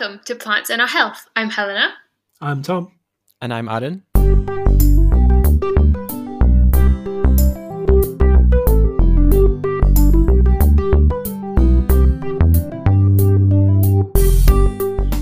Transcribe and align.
Welcome 0.00 0.20
to 0.24 0.34
Plants 0.34 0.70
and 0.70 0.80
Our 0.80 0.88
Health. 0.88 1.28
I'm 1.36 1.50
Helena. 1.50 1.92
I'm 2.40 2.62
Tom. 2.62 2.92
And 3.42 3.52
I'm 3.52 3.68
Aaron. 3.68 4.02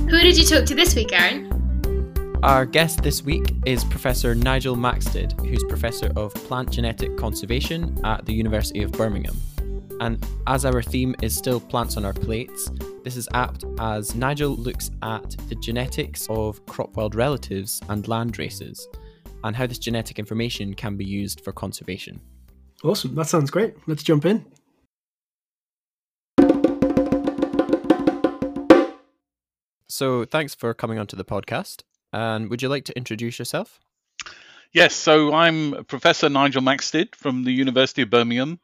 Who 0.08 0.20
did 0.20 0.38
you 0.38 0.44
talk 0.44 0.66
to 0.66 0.76
this 0.76 0.94
week, 0.94 1.12
Aaron? 1.12 1.50
Our 2.44 2.64
guest 2.64 3.02
this 3.02 3.24
week 3.24 3.52
is 3.66 3.82
Professor 3.84 4.36
Nigel 4.36 4.76
Maxted, 4.76 5.32
who's 5.40 5.64
Professor 5.64 6.12
of 6.14 6.32
Plant 6.34 6.70
Genetic 6.70 7.16
Conservation 7.16 7.98
at 8.04 8.24
the 8.24 8.32
University 8.32 8.84
of 8.84 8.92
Birmingham. 8.92 9.36
And 9.98 10.24
as 10.46 10.64
our 10.64 10.80
theme 10.80 11.16
is 11.22 11.36
still 11.36 11.58
plants 11.58 11.96
on 11.96 12.04
our 12.04 12.12
plates, 12.14 12.70
this 13.02 13.16
is 13.16 13.28
apt 13.32 13.64
as 13.78 14.14
Nigel 14.14 14.50
looks 14.56 14.90
at 15.02 15.30
the 15.48 15.54
genetics 15.54 16.26
of 16.28 16.64
crop 16.66 16.96
wild 16.96 17.14
relatives 17.14 17.80
and 17.88 18.06
land 18.06 18.38
races, 18.38 18.88
and 19.42 19.56
how 19.56 19.66
this 19.66 19.78
genetic 19.78 20.18
information 20.18 20.74
can 20.74 20.96
be 20.96 21.04
used 21.04 21.42
for 21.42 21.52
conservation. 21.52 22.20
Awesome, 22.84 23.14
that 23.14 23.26
sounds 23.26 23.50
great. 23.50 23.74
Let's 23.86 24.02
jump 24.02 24.26
in. 24.26 24.44
So, 29.88 30.24
thanks 30.24 30.54
for 30.54 30.72
coming 30.72 30.98
onto 30.98 31.16
the 31.16 31.24
podcast. 31.24 31.82
And 32.12 32.50
would 32.50 32.62
you 32.62 32.68
like 32.68 32.84
to 32.86 32.96
introduce 32.96 33.38
yourself? 33.38 33.80
Yes, 34.72 34.94
so 34.94 35.32
I'm 35.32 35.84
Professor 35.84 36.28
Nigel 36.28 36.62
Maxted 36.62 37.16
from 37.16 37.44
the 37.44 37.52
University 37.52 38.02
of 38.02 38.10
Birmingham, 38.10 38.60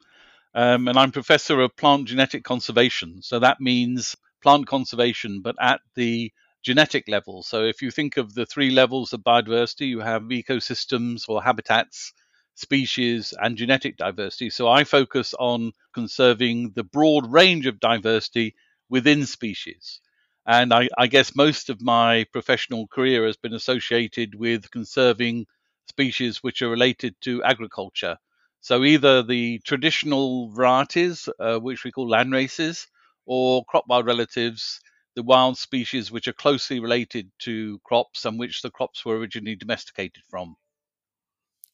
um, 0.53 0.87
and 0.87 0.97
I'm 0.97 1.11
Professor 1.11 1.59
of 1.59 1.75
Plant 1.75 2.07
Genetic 2.07 2.43
Conservation. 2.43 3.21
So 3.21 3.39
that 3.39 3.59
means 3.59 4.15
plant 4.47 4.65
conservation, 4.65 5.41
but 5.41 5.57
at 5.59 5.81
the 5.95 6.31
genetic 6.63 7.09
level. 7.09 7.43
So 7.43 7.65
if 7.65 7.81
you 7.81 7.91
think 7.91 8.15
of 8.15 8.33
the 8.33 8.45
three 8.45 8.71
levels 8.71 9.11
of 9.11 9.19
biodiversity, 9.19 9.89
you 9.89 9.99
have 9.99 10.21
ecosystems 10.21 11.27
or 11.27 11.43
habitats, 11.43 12.13
species, 12.55 13.33
and 13.37 13.57
genetic 13.57 13.97
diversity. 13.97 14.49
So 14.49 14.69
I 14.69 14.85
focus 14.85 15.33
on 15.37 15.73
conserving 15.93 16.71
the 16.75 16.85
broad 16.85 17.29
range 17.29 17.65
of 17.65 17.81
diversity 17.81 18.55
within 18.87 19.25
species. 19.25 19.99
And 20.45 20.73
I, 20.73 20.87
I, 20.97 21.07
guess 21.07 21.35
most 21.35 21.69
of 21.69 21.81
my 21.81 22.25
professional 22.31 22.87
career 22.87 23.25
has 23.25 23.35
been 23.35 23.53
associated 23.53 24.33
with 24.33 24.71
conserving 24.71 25.47
species 25.89 26.37
which 26.37 26.61
are 26.61 26.69
related 26.69 27.15
to 27.23 27.43
agriculture. 27.43 28.15
So 28.61 28.85
either 28.85 29.23
the 29.23 29.59
traditional 29.65 30.51
varieties, 30.51 31.27
uh, 31.37 31.59
which 31.59 31.83
we 31.83 31.91
call 31.91 32.07
land 32.07 32.31
races, 32.31 32.87
or 33.27 33.63
crop 33.65 33.85
wild 33.87 34.05
relatives, 34.05 34.79
the 35.15 35.23
wild 35.23 35.57
species 35.57 36.11
which 36.11 36.27
are 36.27 36.33
closely 36.33 36.79
related 36.79 37.29
to 37.39 37.79
crops 37.83 38.25
and 38.25 38.39
which 38.39 38.61
the 38.61 38.71
crops 38.71 39.05
were 39.05 39.17
originally 39.17 39.55
domesticated 39.55 40.23
from. 40.29 40.55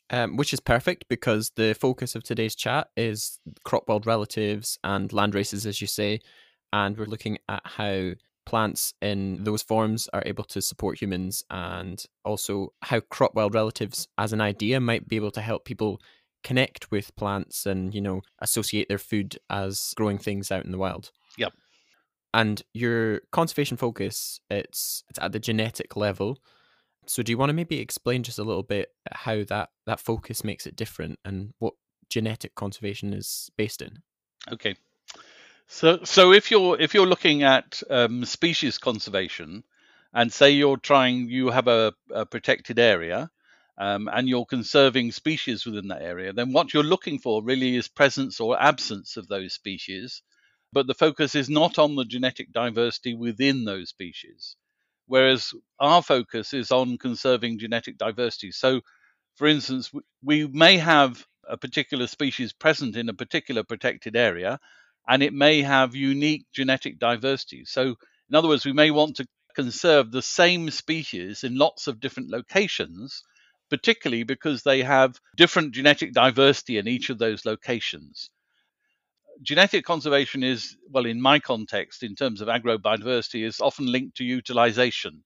Um, 0.10 0.36
which 0.36 0.54
is 0.54 0.60
perfect 0.60 1.06
because 1.08 1.52
the 1.56 1.73
focus 1.73 2.14
of 2.14 2.23
today's 2.23 2.56
chat 2.56 2.90
is 2.98 3.40
crop 3.64 3.88
wild 3.88 4.06
relatives 4.06 4.78
and 4.84 5.12
land 5.14 5.34
races, 5.34 5.66
as 5.66 5.82
you 5.82 5.88
say. 5.88 6.20
And 6.72 6.98
we're 6.98 7.06
looking 7.06 7.38
at 7.48 7.62
how 7.64 8.12
plants 8.45 8.94
in 9.02 9.44
those 9.44 9.62
forms 9.62 10.10
are 10.14 10.23
able 10.26 10.44
to 10.44 10.62
support 10.62 11.02
humans 11.02 11.44
and 11.50 12.04
also 12.26 12.73
how 12.82 13.00
crop 13.00 13.36
wild 13.36 13.54
relatives 13.54 14.08
as 14.17 14.34
an 14.34 14.42
idea 14.42 14.80
might 14.80 15.08
be 15.08 15.16
able 15.16 15.32
to 15.32 15.42
help 15.42 15.66
people 15.66 16.02
connect 16.44 16.92
with 16.92 17.16
plants 17.16 17.66
and 17.66 17.95
you 17.95 18.02
know 18.02 18.22
associate 18.40 18.90
their 18.90 18.98
food 18.98 19.38
as 19.50 19.94
growing 19.95 20.17
things 20.17 20.52
out 20.52 20.66
in 20.66 20.72
the 20.72 20.78
wild 20.78 21.12
yep. 21.38 21.53
And 22.34 22.62
your 22.73 23.22
conservation 23.31 23.78
focus 23.78 24.39
it's 24.50 25.03
it's 25.09 25.20
at 25.20 25.31
the 25.31 25.39
genetic 25.39 25.95
level. 25.95 26.39
So 27.06 27.22
do 27.22 27.31
you 27.31 27.38
want 27.38 27.50
to 27.50 27.53
maybe 27.53 27.80
explain 27.80 28.23
just 28.23 28.39
a 28.39 28.44
little 28.44 28.64
bit 28.64 28.89
how 29.12 29.44
that 29.44 29.70
that 29.86 30.00
focus 30.00 30.44
makes 30.44 30.66
it 30.66 30.76
different 30.76 31.20
and 31.26 31.54
what 31.59 31.73
genetic 32.10 32.55
conservation 32.55 33.14
is 33.14 33.49
based 33.58 33.82
in? 33.82 34.02
Okay. 34.52 34.76
So, 35.67 35.99
so 36.04 36.33
if 36.33 36.52
you're 36.52 36.80
if 36.80 36.94
you're 36.94 37.08
looking 37.08 37.44
at 37.44 37.82
um, 37.89 38.26
species 38.26 38.77
conservation, 38.77 39.64
and 40.14 40.32
say 40.32 40.52
you're 40.52 40.77
trying, 40.77 41.30
you 41.30 41.50
have 41.50 41.67
a, 41.67 41.94
a 42.11 42.26
protected 42.26 42.77
area, 42.77 43.30
um, 43.77 44.08
and 44.11 44.30
you're 44.30 44.45
conserving 44.45 45.11
species 45.11 45.65
within 45.65 45.88
that 45.88 46.04
area, 46.04 46.32
then 46.33 46.54
what 46.54 46.73
you're 46.73 46.83
looking 46.83 47.17
for 47.17 47.44
really 47.44 47.76
is 47.76 47.88
presence 47.88 48.39
or 48.39 48.61
absence 48.61 49.17
of 49.17 49.27
those 49.27 49.54
species. 49.54 50.21
But 50.73 50.88
the 50.88 50.95
focus 50.95 51.36
is 51.36 51.50
not 51.50 51.78
on 51.78 51.95
the 51.95 52.04
genetic 52.04 52.52
diversity 52.52 53.14
within 53.14 53.64
those 53.64 53.89
species, 53.89 54.56
whereas 55.06 55.54
our 55.80 56.02
focus 56.02 56.52
is 56.52 56.72
on 56.72 56.98
conserving 56.98 57.60
genetic 57.60 58.00
diversity. 58.00 58.52
So, 58.52 58.82
for 59.36 59.48
instance, 59.48 59.92
we 60.23 60.48
may 60.48 60.78
have 60.78 61.28
a 61.48 61.58
particular 61.58 62.08
species 62.08 62.54
present 62.54 62.95
in 62.95 63.08
a 63.08 63.14
particular 63.14 63.64
protected 63.64 64.16
area, 64.16 64.60
and 65.08 65.22
it 65.22 65.33
may 65.33 65.62
have 65.62 65.95
unique 65.95 66.48
genetic 66.52 66.98
diversity. 66.98 67.66
So, 67.66 67.95
in 68.30 68.36
other 68.36 68.48
words, 68.48 68.66
we 68.66 68.73
may 68.73 68.89
want 68.89 69.17
to 69.17 69.28
conserve 69.56 70.10
the 70.10 70.23
same 70.23 70.72
species 70.72 71.44
in 71.44 71.56
lots 71.56 71.86
of 71.86 72.00
different 72.00 72.32
locations, 72.32 73.22
particularly 73.70 74.23
because 74.23 74.64
they 74.64 74.82
have 74.82 75.20
different 75.38 75.76
genetic 75.76 76.14
diversity 76.14 76.80
in 76.80 76.88
each 76.88 77.12
of 77.12 77.20
those 77.20 77.45
locations. 77.45 78.32
Genetic 79.43 79.86
conservation 79.86 80.43
is, 80.43 80.77
well, 80.89 81.05
in 81.05 81.21
my 81.21 81.39
context, 81.39 82.04
in 82.04 82.15
terms 82.15 82.42
of 82.42 82.48
agrobiodiversity, 82.48 83.45
is 83.45 83.59
often 83.61 83.86
linked 83.87 84.17
to 84.17 84.23
utilization. 84.23 85.23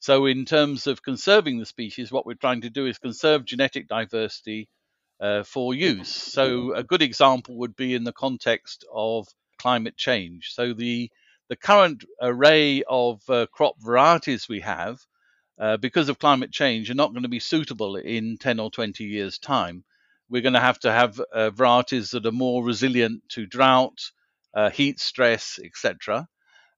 So, 0.00 0.26
in 0.26 0.46
terms 0.46 0.86
of 0.86 1.02
conserving 1.02 1.58
the 1.58 1.66
species, 1.66 2.10
what 2.10 2.26
we're 2.26 2.34
trying 2.34 2.62
to 2.62 2.70
do 2.70 2.86
is 2.86 2.98
conserve 2.98 3.44
genetic 3.44 3.88
diversity 3.88 4.68
uh, 5.20 5.42
for 5.44 5.74
use. 5.74 6.10
So 6.10 6.74
a 6.74 6.82
good 6.82 7.02
example 7.02 7.56
would 7.58 7.76
be 7.76 7.94
in 7.94 8.04
the 8.04 8.12
context 8.12 8.84
of 8.92 9.28
climate 9.58 9.96
change. 9.96 10.52
So 10.54 10.72
the 10.72 11.10
the 11.48 11.56
current 11.56 12.04
array 12.22 12.82
of 12.88 13.28
uh, 13.28 13.46
crop 13.52 13.74
varieties 13.80 14.48
we 14.48 14.60
have, 14.60 15.00
uh, 15.58 15.76
because 15.78 16.08
of 16.08 16.18
climate 16.20 16.52
change, 16.52 16.90
are 16.90 16.94
not 16.94 17.12
going 17.12 17.24
to 17.24 17.28
be 17.28 17.40
suitable 17.40 17.96
in 17.96 18.38
10 18.38 18.60
or 18.60 18.70
20 18.70 19.04
years' 19.04 19.38
time. 19.38 19.84
We're 20.30 20.42
going 20.42 20.54
to 20.54 20.60
have 20.60 20.78
to 20.80 20.92
have 20.92 21.20
uh, 21.20 21.50
varieties 21.50 22.12
that 22.12 22.26
are 22.26 22.32
more 22.32 22.64
resilient 22.64 23.28
to 23.30 23.46
drought, 23.46 23.98
uh, 24.54 24.70
heat 24.70 25.00
stress, 25.00 25.58
etc. 25.62 26.28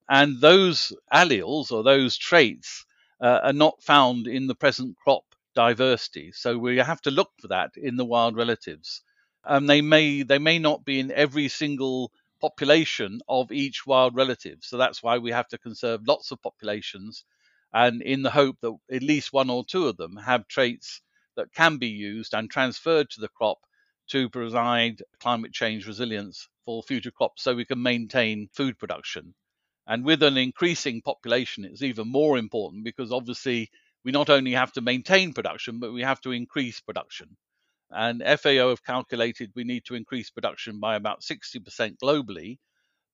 And 0.09 0.41
those 0.41 0.93
alleles 1.13 1.71
or 1.73 1.83
those 1.83 2.17
traits 2.19 2.85
uh, 3.21 3.41
are 3.45 3.53
not 3.53 3.83
found 3.83 4.27
in 4.27 4.47
the 4.47 4.55
present 4.55 4.97
crop 4.97 5.25
diversity. 5.55 6.33
So 6.33 6.59
we 6.59 6.79
have 6.79 7.03
to 7.03 7.11
look 7.11 7.31
for 7.41 7.49
that 7.49 7.73
in 7.77 7.97
the 7.97 8.05
wild 8.05 8.37
relatives. 8.37 9.03
Um, 9.45 9.67
they 9.67 9.81
may 9.81 10.23
they 10.23 10.39
may 10.39 10.59
not 10.59 10.85
be 10.85 11.01
in 11.01 11.11
every 11.13 11.49
single 11.49 12.13
population 12.41 13.21
of 13.29 13.53
each 13.53 13.87
wild 13.87 14.15
relative. 14.17 14.59
So 14.63 14.77
that's 14.79 15.03
why 15.03 15.19
we 15.19 15.31
have 15.33 15.49
to 15.49 15.59
conserve 15.59 16.07
lots 16.07 16.31
of 16.31 16.43
populations, 16.43 17.25
and 17.73 18.03
in 18.03 18.23
the 18.23 18.31
hope 18.31 18.59
that 18.63 18.77
at 18.91 19.03
least 19.03 19.33
one 19.33 19.51
or 19.51 19.65
two 19.65 19.89
of 19.89 19.97
them 19.97 20.17
have 20.17 20.49
traits 20.49 21.01
that 21.37 21.53
can 21.55 21.79
be 21.79 21.89
used 21.89 22.35
and 22.35 22.51
transferred 22.51 23.11
to 23.11 23.21
the 23.21 23.29
crop 23.29 23.59
to 24.09 24.29
provide 24.29 25.03
climate 25.21 25.53
change 25.53 25.87
resilience 25.87 26.49
for 26.65 26.83
future 26.83 27.11
crops, 27.11 27.43
so 27.43 27.55
we 27.55 27.65
can 27.65 27.83
maintain 27.83 28.49
food 28.53 28.79
production. 28.79 29.35
And 29.87 30.05
with 30.05 30.23
an 30.23 30.37
increasing 30.37 31.03
population, 31.03 31.65
it's 31.65 31.83
even 31.83 32.09
more 32.09 32.39
important 32.39 32.85
because 32.85 33.13
obviously 33.13 33.71
we 34.05 34.13
not 34.13 34.31
only 34.31 34.53
have 34.53 34.73
to 34.73 34.81
maintain 34.81 35.33
production, 35.33 35.81
but 35.81 35.93
we 35.93 36.03
have 36.03 36.21
to 36.23 36.33
increase 36.33 36.81
production. 36.81 37.37
And 37.91 38.23
FAO 38.23 38.71
have 38.71 38.85
calculated 38.85 39.53
we 39.55 39.65
need 39.65 39.85
to 39.87 39.95
increase 39.95 40.31
production 40.31 40.81
by 40.81 40.97
about 40.97 41.23
60% 41.23 41.97
globally. 42.03 42.59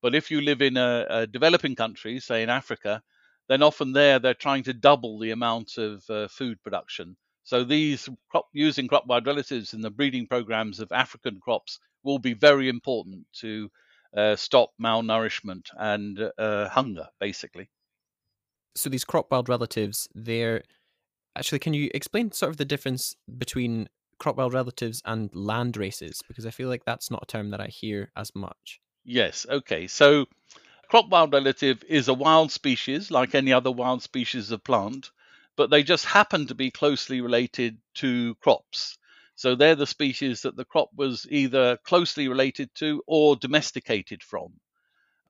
But 0.03 0.15
if 0.15 0.31
you 0.31 0.41
live 0.41 0.63
in 0.63 0.77
a, 0.77 1.07
a 1.09 1.27
developing 1.27 1.75
country, 1.75 2.21
say 2.21 2.43
in 2.43 2.51
Africa, 2.51 3.03
then 3.49 3.63
often 3.63 3.93
there 3.93 4.19
they're 4.19 4.35
trying 4.35 4.63
to 4.65 4.75
double 4.75 5.19
the 5.19 5.31
amount 5.31 5.79
of 5.79 6.09
uh, 6.09 6.29
food 6.29 6.63
production. 6.63 7.17
So 7.49 7.65
these 7.65 8.11
crop, 8.29 8.45
using 8.53 8.89
crop 8.89 9.07
wild 9.07 9.27
relatives 9.27 9.73
in 9.73 9.81
the 9.81 9.89
breeding 9.89 10.27
programs 10.27 10.81
of 10.81 10.93
African 10.93 11.41
crops 11.41 11.79
will 12.03 12.19
be 12.19 12.35
very 12.35 12.69
important 12.69 13.27
to 13.41 13.71
uh, 14.15 14.37
stop 14.37 14.73
malnourishment 14.79 15.71
and 15.79 16.31
uh, 16.37 16.69
hunger, 16.69 17.09
basically. 17.19 17.71
So 18.77 18.91
these 18.91 19.07
crop 19.07 19.31
wild 19.31 19.49
relatives, 19.49 20.11
they're 20.15 20.63
Actually, 21.37 21.61
can 21.61 21.73
you 21.73 21.91
explain 21.95 22.33
sort 22.33 22.51
of 22.51 22.59
the 22.59 22.67
difference 22.67 23.17
between 23.39 23.89
crop 24.19 24.37
wild 24.37 24.53
relatives 24.53 25.01
and 25.07 25.31
land 25.35 25.79
races? 25.79 26.21
Because 26.29 26.45
I 26.45 26.51
feel 26.51 26.69
like 26.69 26.85
that's 26.85 27.11
not 27.11 27.23
a 27.23 27.27
term 27.27 27.49
that 27.53 27.63
I 27.63 27.69
hear 27.69 28.13
as 28.15 28.35
much. 28.35 28.79
Yes. 29.07 29.47
Okay. 29.49 29.87
So, 29.87 30.27
crop 30.91 31.09
wild 31.09 31.33
relative 31.33 31.83
is 31.89 32.09
a 32.09 32.15
wild 32.15 32.53
species 32.53 33.11
like 33.11 33.35
any 33.35 33.55
other 33.55 33.71
wild 33.71 34.03
species 34.03 34.51
of 34.51 34.63
plant, 34.63 35.13
but 35.59 35.71
they 35.71 35.83
just 35.83 36.07
happen 36.07 36.47
to 36.47 36.55
be 36.55 36.71
closely 36.71 37.21
related 37.21 37.79
to 37.97 38.37
crops. 38.37 38.97
So 39.35 39.57
they're 39.57 39.75
the 39.75 39.89
species 39.89 40.43
that 40.43 40.57
the 40.57 40.65
crop 40.65 40.91
was 40.95 41.27
either 41.31 41.77
closely 41.79 42.29
related 42.29 42.73
to 42.77 43.03
or 43.09 43.35
domesticated 43.37 44.23
from. 44.23 44.61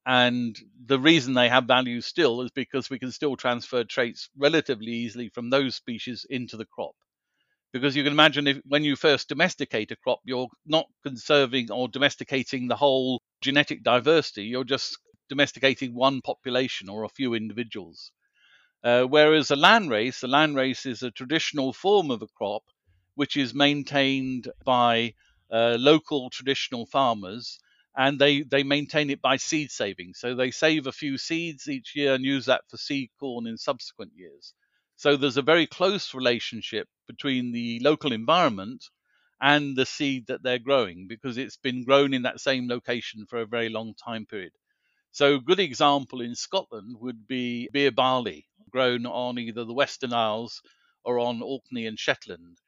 And 0.05 0.55
the 0.85 0.99
reason 0.99 1.33
they 1.33 1.49
have 1.49 1.65
value 1.65 2.03
still 2.03 2.43
is 2.43 2.51
because 2.51 2.91
we 2.91 2.99
can 2.99 3.11
still 3.11 3.37
transfer 3.37 3.85
traits 3.85 4.29
relatively 4.37 4.93
easily 4.93 5.31
from 5.31 5.49
those 5.49 5.77
species 5.77 6.27
into 6.29 6.59
the 6.59 6.67
crop. 6.67 6.95
Because 7.73 7.97
you 7.97 8.05
can 8.05 8.13
imagine 8.13 8.47
if 8.47 8.59
when 8.67 8.85
you 8.85 8.97
first 8.97 9.31
domesticate 9.31 9.93
a 9.93 9.97
crop, 9.97 10.21
you're 10.25 10.49
not 10.67 10.89
conserving 11.03 11.71
or 11.71 11.89
domesticating 11.89 12.69
the 12.69 12.77
whole 12.77 13.23
genetic 13.41 13.83
diversity, 13.83 14.45
you're 14.45 14.65
just 14.65 14.99
domesticating 15.31 15.95
one 15.95 16.21
population 16.21 16.91
or 16.91 17.05
a 17.05 17.09
few 17.09 17.33
individuals. 17.33 18.13
Uh, 18.85 19.05
whereas 19.05 19.51
a 19.51 19.57
landrace, 19.57 20.23
a 20.23 20.27
landrace 20.27 20.87
is 20.87 21.03
a 21.03 21.11
traditional 21.11 21.73
form 21.73 22.11
of 22.11 22.23
a 22.23 22.29
crop 22.29 22.63
which 23.15 23.37
is 23.37 23.55
maintained 23.55 24.49
by 24.65 25.15
uh, 25.51 25.77
local 25.79 26.31
traditional 26.31 26.87
farmers 26.87 27.59
and 27.97 28.19
they, 28.21 28.43
they 28.43 28.63
maintain 28.63 29.11
it 29.11 29.21
by 29.21 29.37
seed 29.37 29.71
saving. 29.71 30.15
So 30.15 30.35
they 30.35 30.51
save 30.53 30.87
a 30.87 30.93
few 30.93 31.19
seeds 31.19 31.69
each 31.69 31.97
year 31.97 32.15
and 32.15 32.25
use 32.25 32.47
that 32.47 32.63
for 32.69 32.77
seed 32.77 33.11
corn 33.19 33.47
in 33.47 33.57
subsequent 33.59 34.13
years. 34.15 34.55
So 34.97 35.17
there's 35.17 35.37
a 35.37 35.43
very 35.43 35.67
close 35.67 36.15
relationship 36.15 36.89
between 37.09 37.53
the 37.53 37.81
local 37.81 38.13
environment 38.13 38.85
and 39.41 39.77
the 39.77 39.87
seed 39.87 40.27
that 40.29 40.43
they're 40.43 40.59
growing 40.59 41.07
because 41.09 41.39
it's 41.39 41.57
been 41.57 41.85
grown 41.85 42.15
in 42.15 42.23
that 42.23 42.41
same 42.41 42.69
location 42.69 43.27
for 43.27 43.41
a 43.41 43.47
very 43.47 43.69
long 43.69 43.95
time 43.95 44.27
period. 44.27 44.53
So 45.13 45.35
a 45.37 45.41
good 45.41 45.61
example 45.61 46.21
in 46.21 46.35
Scotland 46.35 46.97
would 47.01 47.27
be 47.29 47.69
beer 47.73 47.91
barley 47.93 48.47
grown 48.71 49.07
on 49.07 49.39
either 49.39 49.65
the 49.65 49.75
Western 49.75 50.13
Isles 50.13 50.63
or 51.05 51.19
on 51.19 51.43
Orkney 51.43 51.87
and 51.87 51.99
Shetland. 51.99 52.59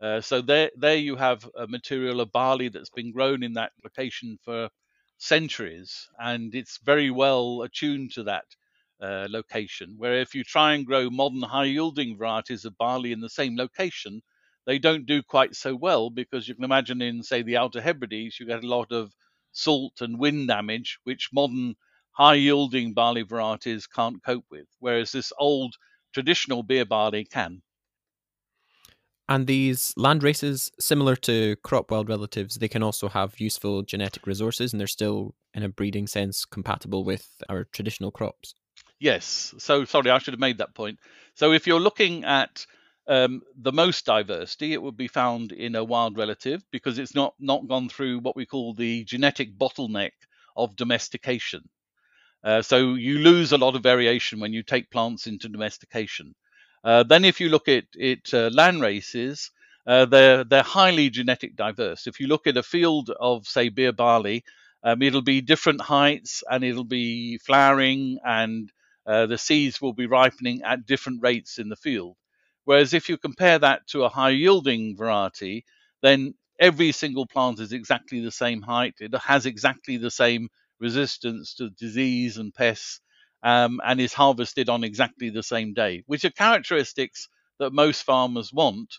Uh, 0.00 0.20
so 0.20 0.40
there, 0.40 0.70
there 0.76 0.96
you 0.96 1.16
have 1.16 1.48
a 1.56 1.66
material 1.66 2.20
of 2.20 2.30
barley 2.32 2.68
that's 2.68 2.90
been 2.90 3.12
grown 3.12 3.42
in 3.42 3.54
that 3.54 3.72
location 3.82 4.38
for 4.44 4.68
centuries, 5.18 6.08
and 6.18 6.54
it's 6.54 6.78
very 6.84 7.10
well 7.10 7.62
attuned 7.62 8.12
to 8.12 8.22
that 8.24 8.44
uh, 9.02 9.26
location. 9.28 9.94
Where 9.96 10.20
if 10.20 10.34
you 10.34 10.44
try 10.44 10.74
and 10.74 10.86
grow 10.86 11.10
modern 11.10 11.42
high-yielding 11.42 12.16
varieties 12.16 12.64
of 12.64 12.78
barley 12.78 13.12
in 13.12 13.20
the 13.20 13.28
same 13.28 13.56
location, 13.56 14.22
they 14.66 14.78
don't 14.78 15.06
do 15.06 15.22
quite 15.22 15.56
so 15.56 15.74
well 15.74 16.10
because 16.10 16.46
you 16.46 16.54
can 16.54 16.64
imagine 16.64 17.02
in, 17.02 17.22
say, 17.22 17.42
the 17.42 17.56
Outer 17.56 17.80
Hebrides, 17.80 18.38
you 18.38 18.46
get 18.46 18.62
a 18.62 18.68
lot 18.68 18.92
of 18.92 19.12
salt 19.52 20.00
and 20.00 20.18
wind 20.20 20.46
damage, 20.48 20.98
which 21.04 21.30
modern 21.32 21.74
high-yielding 22.18 22.94
barley 22.94 23.22
varieties 23.22 23.86
can't 23.86 24.22
cope 24.24 24.44
with, 24.50 24.66
whereas 24.80 25.12
this 25.12 25.32
old 25.38 25.76
traditional 26.12 26.64
beer 26.64 26.84
barley 26.84 27.24
can. 27.24 27.62
And 29.28 29.46
these 29.46 29.92
land 29.96 30.22
races, 30.22 30.72
similar 30.80 31.14
to 31.16 31.54
crop 31.56 31.90
wild 31.90 32.08
relatives, 32.08 32.56
they 32.56 32.68
can 32.68 32.82
also 32.82 33.08
have 33.08 33.38
useful 33.38 33.82
genetic 33.82 34.26
resources 34.26 34.72
and 34.72 34.80
they're 34.80 34.86
still, 34.86 35.34
in 35.54 35.62
a 35.62 35.68
breeding 35.68 36.06
sense, 36.06 36.44
compatible 36.44 37.04
with 37.04 37.28
our 37.48 37.64
traditional 37.64 38.10
crops. 38.10 38.54
Yes. 38.98 39.54
So, 39.58 39.84
sorry, 39.84 40.10
I 40.10 40.18
should 40.18 40.34
have 40.34 40.40
made 40.40 40.58
that 40.58 40.74
point. 40.74 40.98
So, 41.34 41.52
if 41.52 41.66
you're 41.66 41.78
looking 41.78 42.24
at 42.24 42.66
um, 43.06 43.42
the 43.54 43.72
most 43.72 44.06
diversity, 44.06 44.72
it 44.72 44.82
would 44.82 44.96
be 44.96 45.08
found 45.08 45.52
in 45.52 45.76
a 45.76 45.84
wild 45.84 46.16
relative 46.16 46.62
because 46.72 46.98
it's 46.98 47.14
not, 47.14 47.34
not 47.38 47.68
gone 47.68 47.88
through 47.88 48.20
what 48.20 48.34
we 48.34 48.46
call 48.46 48.74
the 48.74 49.04
genetic 49.04 49.56
bottleneck 49.56 50.12
of 50.56 50.74
domestication. 50.74 51.68
Uh, 52.48 52.62
so, 52.62 52.94
you 52.94 53.18
lose 53.18 53.52
a 53.52 53.58
lot 53.58 53.76
of 53.76 53.82
variation 53.82 54.40
when 54.40 54.52
you 54.54 54.62
take 54.62 54.90
plants 54.90 55.26
into 55.26 55.48
domestication. 55.48 56.34
Uh, 56.84 57.02
then, 57.02 57.24
if 57.24 57.40
you 57.40 57.48
look 57.50 57.68
at 57.68 57.84
uh, 58.32 58.50
land 58.60 58.80
races, 58.80 59.50
uh, 59.86 60.04
they're 60.06 60.44
they're 60.44 60.62
highly 60.78 61.10
genetic 61.10 61.56
diverse. 61.56 62.06
If 62.06 62.20
you 62.20 62.26
look 62.28 62.46
at 62.46 62.56
a 62.56 62.62
field 62.62 63.10
of 63.20 63.46
say 63.46 63.68
beer 63.68 63.92
barley, 63.92 64.44
um, 64.82 65.02
it'll 65.02 65.22
be 65.34 65.40
different 65.42 65.80
heights 65.82 66.42
and 66.50 66.64
it'll 66.64 66.84
be 67.00 67.38
flowering 67.38 68.18
and 68.24 68.70
uh, 69.06 69.26
the 69.26 69.38
seeds 69.38 69.80
will 69.82 69.94
be 69.94 70.06
ripening 70.06 70.62
at 70.62 70.86
different 70.86 71.20
rates 71.22 71.58
in 71.58 71.68
the 71.68 71.76
field. 71.76 72.16
Whereas 72.64 72.94
if 72.94 73.08
you 73.08 73.18
compare 73.18 73.58
that 73.58 73.86
to 73.88 74.04
a 74.04 74.08
high 74.08 74.30
yielding 74.30 74.96
variety, 74.96 75.64
then 76.02 76.34
every 76.60 76.92
single 76.92 77.26
plant 77.26 77.60
is 77.60 77.72
exactly 77.72 78.20
the 78.20 78.30
same 78.30 78.62
height. 78.62 78.94
It 79.00 79.14
has 79.16 79.46
exactly 79.46 79.96
the 79.96 80.10
same 80.10 80.48
resistance 80.80 81.54
to 81.54 81.70
disease 81.70 82.38
and 82.38 82.54
pests 82.54 83.00
um, 83.42 83.80
and 83.84 84.00
is 84.00 84.12
harvested 84.12 84.68
on 84.68 84.84
exactly 84.84 85.30
the 85.30 85.42
same 85.42 85.74
day, 85.74 86.02
which 86.06 86.24
are 86.24 86.30
characteristics 86.30 87.28
that 87.58 87.72
most 87.72 88.02
farmers 88.02 88.52
want. 88.52 88.94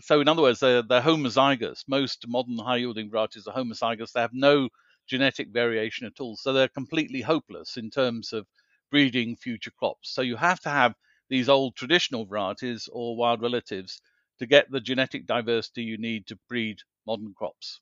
So, 0.00 0.20
in 0.20 0.28
other 0.28 0.42
words, 0.42 0.60
they're, 0.60 0.82
they're 0.82 1.02
homozygous. 1.02 1.84
Most 1.86 2.26
modern 2.26 2.58
high 2.58 2.78
yielding 2.78 3.10
varieties 3.10 3.46
are 3.46 3.54
homozygous. 3.54 4.12
They 4.12 4.20
have 4.20 4.32
no 4.32 4.68
genetic 5.06 5.48
variation 5.48 6.06
at 6.06 6.20
all. 6.20 6.36
So, 6.36 6.52
they're 6.52 6.68
completely 6.68 7.20
hopeless 7.20 7.76
in 7.76 7.90
terms 7.90 8.32
of 8.32 8.46
breeding 8.90 9.36
future 9.36 9.72
crops. 9.78 10.14
So, 10.14 10.22
you 10.22 10.36
have 10.36 10.60
to 10.60 10.70
have 10.70 10.94
these 11.28 11.48
old 11.48 11.76
traditional 11.76 12.24
varieties 12.24 12.88
or 12.90 13.16
wild 13.16 13.42
relatives 13.42 14.00
to 14.38 14.46
get 14.46 14.70
the 14.70 14.80
genetic 14.80 15.26
diversity 15.26 15.82
you 15.82 15.98
need 15.98 16.26
to 16.26 16.38
breed 16.48 16.78
modern 17.06 17.34
crops. 17.36 17.80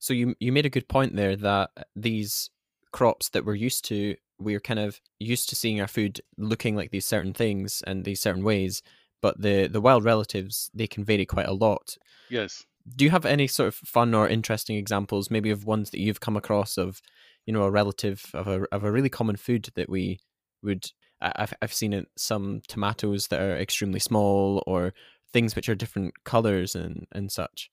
So, 0.00 0.14
you, 0.14 0.34
you 0.40 0.50
made 0.50 0.66
a 0.66 0.70
good 0.70 0.88
point 0.88 1.14
there 1.14 1.36
that 1.36 1.70
these 1.94 2.50
crops 2.96 3.28
that 3.28 3.44
we're 3.44 3.54
used 3.54 3.84
to 3.84 4.16
we're 4.38 4.58
kind 4.58 4.80
of 4.80 5.02
used 5.18 5.50
to 5.50 5.54
seeing 5.54 5.82
our 5.82 5.86
food 5.86 6.18
looking 6.38 6.74
like 6.74 6.90
these 6.90 7.04
certain 7.04 7.34
things 7.34 7.82
and 7.86 8.06
these 8.06 8.20
certain 8.20 8.42
ways 8.42 8.82
but 9.20 9.38
the 9.38 9.66
the 9.66 9.82
wild 9.82 10.02
relatives 10.02 10.70
they 10.72 10.86
can 10.86 11.04
vary 11.04 11.26
quite 11.26 11.46
a 11.46 11.52
lot. 11.52 11.98
Yes. 12.30 12.64
Do 12.96 13.04
you 13.04 13.10
have 13.10 13.26
any 13.26 13.48
sort 13.48 13.68
of 13.68 13.74
fun 13.74 14.14
or 14.14 14.26
interesting 14.26 14.76
examples 14.76 15.30
maybe 15.30 15.50
of 15.50 15.66
ones 15.66 15.90
that 15.90 16.00
you've 16.00 16.20
come 16.20 16.38
across 16.38 16.78
of 16.78 17.02
you 17.44 17.52
know 17.52 17.64
a 17.64 17.70
relative 17.70 18.24
of 18.32 18.46
a 18.46 18.64
of 18.72 18.82
a 18.82 18.90
really 18.90 19.10
common 19.10 19.36
food 19.36 19.68
that 19.74 19.90
we 19.90 20.18
would 20.62 20.90
I've 21.20 21.52
I've 21.60 21.74
seen 21.74 21.92
it 21.92 22.06
some 22.16 22.62
tomatoes 22.66 23.28
that 23.28 23.42
are 23.42 23.58
extremely 23.58 24.00
small 24.00 24.62
or 24.66 24.94
things 25.34 25.54
which 25.54 25.68
are 25.68 25.74
different 25.74 26.14
colors 26.24 26.74
and 26.74 27.06
and 27.12 27.30
such? 27.30 27.68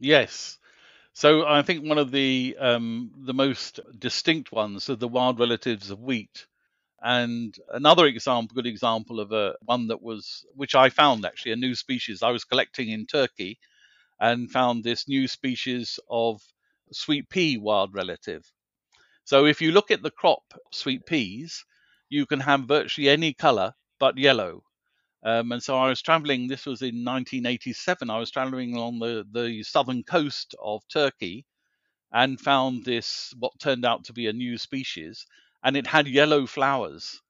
Yes 0.00 0.58
so 1.14 1.46
I 1.46 1.62
think 1.62 1.84
one 1.88 1.98
of 1.98 2.10
the 2.10 2.56
um, 2.60 3.10
the 3.16 3.32
most 3.34 3.80
distinct 3.98 4.52
ones 4.52 4.90
are 4.90 4.96
the 4.96 5.08
wild 5.08 5.38
relatives 5.38 5.90
of 5.90 6.00
wheat. 6.00 6.46
And 7.02 7.54
another 7.70 8.06
example, 8.06 8.54
good 8.54 8.66
example 8.66 9.20
of 9.20 9.32
a 9.32 9.56
one 9.62 9.88
that 9.88 10.02
was, 10.02 10.44
which 10.54 10.74
I 10.74 10.90
found 10.90 11.24
actually 11.26 11.52
a 11.52 11.56
new 11.56 11.74
species. 11.76 12.22
I 12.22 12.30
was 12.32 12.44
collecting 12.44 12.90
in 12.90 13.06
Turkey, 13.06 13.58
and 14.20 14.50
found 14.50 14.84
this 14.84 15.08
new 15.08 15.28
species 15.28 16.00
of 16.10 16.42
sweet 16.92 17.28
pea 17.30 17.58
wild 17.58 17.94
relative. 17.94 18.50
So 19.24 19.46
if 19.46 19.60
you 19.62 19.72
look 19.72 19.90
at 19.90 20.02
the 20.02 20.10
crop 20.10 20.54
sweet 20.72 21.06
peas, 21.06 21.64
you 22.08 22.26
can 22.26 22.40
have 22.40 22.62
virtually 22.64 23.08
any 23.10 23.34
color 23.34 23.74
but 24.00 24.18
yellow. 24.18 24.64
Um, 25.24 25.52
and 25.52 25.62
so 25.62 25.76
I 25.78 25.88
was 25.88 26.02
traveling, 26.02 26.48
this 26.48 26.66
was 26.66 26.82
in 26.82 27.02
1987, 27.04 28.10
I 28.10 28.18
was 28.18 28.30
traveling 28.30 28.76
along 28.76 28.98
the, 29.00 29.26
the 29.32 29.62
southern 29.62 30.02
coast 30.04 30.54
of 30.62 30.82
Turkey 30.88 31.46
and 32.12 32.40
found 32.40 32.84
this, 32.84 33.34
what 33.38 33.58
turned 33.60 33.84
out 33.84 34.04
to 34.04 34.12
be 34.12 34.26
a 34.26 34.32
new 34.32 34.56
species, 34.58 35.26
and 35.62 35.76
it 35.76 35.86
had 35.86 36.06
yellow 36.08 36.46
flowers. 36.46 37.20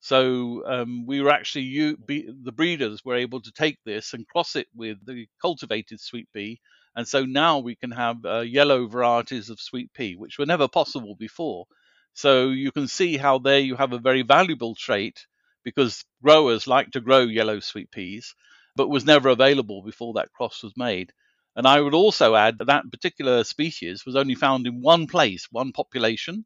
So 0.00 0.62
um, 0.66 1.06
we 1.06 1.20
were 1.22 1.30
actually, 1.30 1.64
you, 1.64 1.96
be, 1.96 2.28
the 2.28 2.52
breeders 2.52 3.04
were 3.04 3.16
able 3.16 3.40
to 3.40 3.52
take 3.52 3.78
this 3.84 4.12
and 4.12 4.28
cross 4.28 4.54
it 4.56 4.68
with 4.74 4.98
the 5.06 5.26
cultivated 5.40 6.00
sweet 6.00 6.28
pea. 6.34 6.60
And 6.94 7.08
so 7.08 7.24
now 7.24 7.58
we 7.58 7.74
can 7.74 7.90
have 7.92 8.24
uh, 8.24 8.40
yellow 8.40 8.86
varieties 8.86 9.50
of 9.50 9.60
sweet 9.60 9.92
pea, 9.94 10.14
which 10.16 10.38
were 10.38 10.46
never 10.46 10.68
possible 10.68 11.16
before. 11.16 11.66
So 12.12 12.50
you 12.50 12.70
can 12.70 12.86
see 12.86 13.16
how 13.16 13.38
there 13.38 13.58
you 13.60 13.76
have 13.76 13.92
a 13.92 13.98
very 13.98 14.22
valuable 14.22 14.74
trait 14.74 15.26
because 15.64 16.04
growers 16.22 16.66
like 16.66 16.90
to 16.92 17.00
grow 17.00 17.20
yellow 17.20 17.60
sweet 17.60 17.90
peas, 17.90 18.34
but 18.76 18.88
was 18.88 19.04
never 19.04 19.28
available 19.28 19.82
before 19.82 20.14
that 20.14 20.32
cross 20.32 20.62
was 20.62 20.76
made. 20.76 21.12
And 21.56 21.66
I 21.66 21.80
would 21.80 21.94
also 21.94 22.34
add 22.34 22.58
that 22.58 22.66
that 22.66 22.90
particular 22.90 23.44
species 23.44 24.04
was 24.04 24.16
only 24.16 24.34
found 24.34 24.66
in 24.66 24.82
one 24.82 25.06
place, 25.06 25.46
one 25.50 25.72
population, 25.72 26.44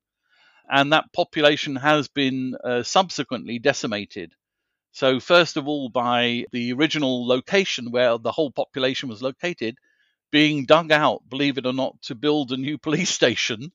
and 0.71 0.93
that 0.93 1.13
population 1.13 1.77
has 1.77 2.09
been 2.09 2.55
uh, 2.63 2.83
subsequently 2.83 3.59
decimated. 3.59 4.35
So, 4.93 5.21
first 5.21 5.57
of 5.57 5.67
all, 5.67 5.89
by 5.89 6.45
the 6.53 6.73
original 6.73 7.27
location 7.27 7.91
where 7.91 8.19
the 8.19 8.33
whole 8.33 8.51
population 8.51 9.09
was 9.09 9.23
located 9.23 9.77
being 10.31 10.67
dug 10.67 10.93
out, 10.93 11.23
believe 11.29 11.57
it 11.57 11.67
or 11.67 11.73
not, 11.73 12.01
to 12.03 12.15
build 12.15 12.53
a 12.53 12.57
new 12.57 12.79
police 12.87 13.11
station. 13.11 13.73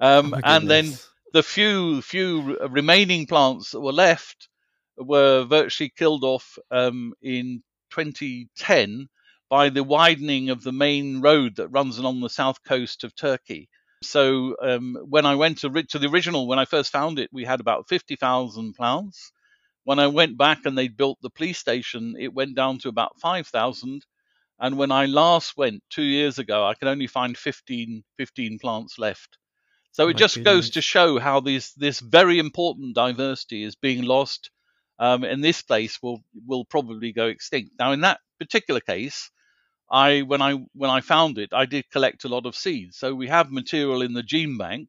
Um, 0.00 0.34
oh 0.34 0.40
and 0.42 0.68
then 0.68 0.92
the 1.32 1.42
few 1.42 2.02
few 2.02 2.58
remaining 2.68 3.26
plants 3.26 3.70
that 3.70 3.80
were 3.80 3.92
left 3.92 4.48
were 4.98 5.44
virtually 5.44 5.92
killed 5.96 6.24
off 6.24 6.58
um, 6.70 7.14
in 7.22 7.62
2010 7.90 9.08
by 9.48 9.68
the 9.68 9.84
widening 9.84 10.50
of 10.50 10.62
the 10.62 10.72
main 10.72 11.20
road 11.20 11.56
that 11.56 11.68
runs 11.68 11.98
along 11.98 12.20
the 12.20 12.28
south 12.28 12.62
coast 12.64 13.04
of 13.04 13.14
Turkey. 13.14 13.68
So 14.02 14.56
um, 14.60 14.96
when 15.08 15.24
I 15.24 15.36
went 15.36 15.58
to, 15.58 15.70
to, 15.70 15.98
the 15.98 16.08
original, 16.08 16.46
when 16.46 16.58
I 16.58 16.64
first 16.64 16.92
found 16.92 17.18
it, 17.18 17.30
we 17.32 17.44
had 17.44 17.60
about 17.60 17.88
50,000 17.88 18.74
plants. 18.74 19.32
When 19.84 19.98
I 19.98 20.08
went 20.08 20.36
back 20.36 20.64
and 20.64 20.76
they 20.76 20.88
built 20.88 21.18
the 21.22 21.30
police 21.30 21.58
station, 21.58 22.16
it 22.18 22.34
went 22.34 22.56
down 22.56 22.78
to 22.78 22.88
about 22.88 23.20
5,000. 23.20 24.04
And 24.58 24.78
when 24.78 24.90
I 24.90 25.06
last 25.06 25.56
went 25.56 25.82
two 25.90 26.02
years 26.02 26.38
ago, 26.38 26.66
I 26.66 26.74
could 26.74 26.88
only 26.88 27.06
find 27.06 27.36
15, 27.36 28.02
15 28.16 28.58
plants 28.58 28.98
left. 28.98 29.38
So 29.92 30.08
it 30.08 30.14
My 30.14 30.18
just 30.18 30.44
goes 30.44 30.70
to 30.70 30.82
show 30.82 31.18
how 31.18 31.40
this 31.40 31.72
this 31.72 32.00
very 32.00 32.38
important 32.38 32.94
diversity 32.94 33.62
is 33.62 33.76
being 33.76 34.02
lost, 34.02 34.50
um, 34.98 35.24
and 35.24 35.42
this 35.42 35.62
place 35.62 36.02
will 36.02 36.22
will 36.46 36.64
probably 36.64 37.12
go 37.12 37.26
extinct. 37.26 37.72
Now, 37.78 37.92
in 37.92 38.00
that 38.02 38.20
particular 38.38 38.80
case, 38.80 39.30
I 39.90 40.22
when 40.22 40.42
I 40.42 40.54
when 40.74 40.90
I 40.90 41.00
found 41.00 41.38
it, 41.38 41.52
I 41.52 41.66
did 41.66 41.90
collect 41.90 42.24
a 42.24 42.28
lot 42.28 42.46
of 42.46 42.56
seeds. 42.56 42.98
So 42.98 43.14
we 43.14 43.28
have 43.28 43.50
material 43.52 44.02
in 44.02 44.12
the 44.14 44.22
gene 44.22 44.58
bank, 44.58 44.88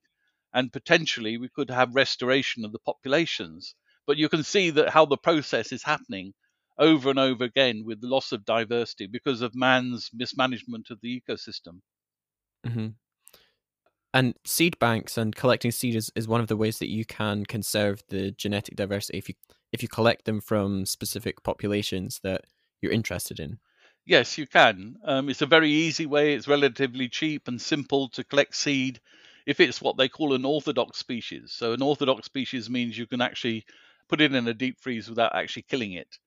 and 0.54 0.72
potentially 0.74 1.38
we 1.38 1.50
could 1.50 1.70
have 1.70 1.96
restoration 1.96 2.66
of 2.66 2.72
the 2.72 2.80
populations. 2.80 3.76
But 4.06 4.18
you 4.18 4.30
can 4.30 4.44
see 4.44 4.70
that 4.72 4.90
how 4.90 5.06
the 5.06 5.18
process 5.18 5.72
is 5.72 5.84
happening 5.84 6.34
over 6.78 7.10
and 7.10 7.20
over 7.20 7.44
again 7.44 7.84
with 7.86 8.02
the 8.02 8.08
loss 8.08 8.32
of 8.32 8.46
diversity 8.46 9.08
because 9.08 9.42
of 9.42 9.56
man's 9.56 10.10
mismanagement 10.14 10.90
of 10.90 11.00
the 11.02 11.22
ecosystem. 11.22 11.82
hmm 12.66 12.90
And 14.14 14.36
seed 14.46 14.80
banks 14.80 15.18
and 15.18 15.36
collecting 15.36 15.72
seed 15.72 15.96
is, 15.96 16.12
is 16.16 16.28
one 16.28 16.42
of 16.42 16.48
the 16.48 16.58
ways 16.58 16.80
that 16.80 16.90
you 16.90 17.06
can 17.06 17.46
conserve 17.46 18.02
the 18.10 18.32
genetic 18.32 18.76
diversity 18.76 19.18
if 19.18 19.30
you 19.30 19.36
if 19.72 19.82
you 19.82 19.88
collect 19.88 20.26
them 20.26 20.42
from 20.42 20.86
specific 20.86 21.44
populations 21.44 22.20
that 22.24 22.46
you're 22.82 22.92
interested 22.92 23.40
in. 23.40 23.60
Yes, 24.06 24.38
you 24.38 24.48
can. 24.48 24.96
Um, 25.04 25.30
it's 25.30 25.42
a 25.42 25.46
very 25.46 25.70
easy 25.70 26.06
way. 26.06 26.34
It's 26.34 26.48
relatively 26.48 27.10
cheap 27.10 27.48
and 27.48 27.62
simple 27.62 28.08
to 28.10 28.24
collect 28.24 28.56
seed 28.56 29.02
if 29.46 29.60
it's 29.60 29.82
what 29.82 29.98
they 29.98 30.08
call 30.08 30.34
an 30.34 30.46
orthodox 30.46 30.98
species. 30.98 31.54
So, 31.54 31.74
an 31.74 31.82
orthodox 31.82 32.26
species 32.26 32.70
means 32.70 32.98
you 32.98 33.08
can 33.08 33.22
actually 33.22 33.66
put 34.08 34.22
it 34.22 34.34
in 34.34 34.48
a 34.48 34.54
deep 34.54 34.80
freeze 34.80 35.10
without 35.10 35.36
actually 35.36 35.64
killing 35.64 35.94
it. 35.94 36.18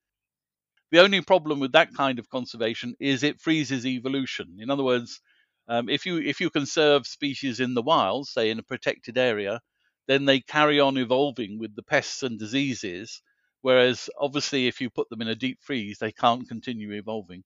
The 0.91 1.01
only 1.01 1.21
problem 1.21 1.61
with 1.61 1.73
that 1.73 1.95
kind 1.95 2.19
of 2.19 2.29
conservation 2.29 2.97
is 2.99 3.23
it 3.23 3.41
freezes 3.41 3.87
evolution. 3.87 4.59
In 4.59 4.71
other 4.71 4.83
words, 4.83 5.21
um, 5.69 5.89
if 5.89 6.05
you 6.05 6.19
if 6.19 6.41
you 6.41 6.51
conserve 6.51 7.07
species 7.07 7.61
in 7.61 7.75
the 7.75 7.83
wild, 7.83 8.27
say 8.27 8.51
in 8.51 8.59
a 8.59 8.63
protected 8.65 9.17
area, 9.17 9.61
then 10.09 10.25
they 10.25 10.41
carry 10.41 10.81
on 10.81 10.99
evolving 10.99 11.59
with 11.59 11.77
the 11.77 11.83
pests 11.83 12.25
and 12.25 12.39
diseases. 12.39 13.23
Whereas, 13.63 14.09
obviously, 14.19 14.67
if 14.67 14.81
you 14.81 14.91
put 14.91 15.11
them 15.11 15.21
in 15.21 15.29
a 15.29 15.35
deep 15.35 15.59
freeze, 15.61 15.99
they 15.99 16.13
can't 16.13 16.49
continue 16.49 16.93
evolving. 16.93 17.45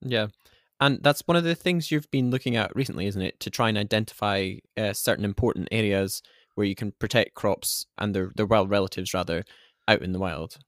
Yeah. 0.00 0.28
And 0.80 0.98
that's 1.02 1.22
one 1.26 1.36
of 1.36 1.44
the 1.44 1.54
things 1.54 1.90
you've 1.90 2.10
been 2.10 2.30
looking 2.30 2.56
at 2.56 2.74
recently, 2.74 3.06
isn't 3.06 3.22
it? 3.22 3.38
To 3.40 3.50
try 3.50 3.68
and 3.68 3.78
identify 3.78 4.54
uh, 4.76 4.92
certain 4.92 5.24
important 5.24 5.68
areas 5.70 6.22
where 6.54 6.66
you 6.66 6.74
can 6.74 6.92
protect 6.98 7.34
crops 7.34 7.86
and 7.96 8.14
their, 8.14 8.32
their 8.34 8.46
wild 8.46 8.68
relatives, 8.68 9.14
rather, 9.14 9.44
out 9.88 10.02
in 10.02 10.12
the 10.12 10.18
wild. 10.18 10.58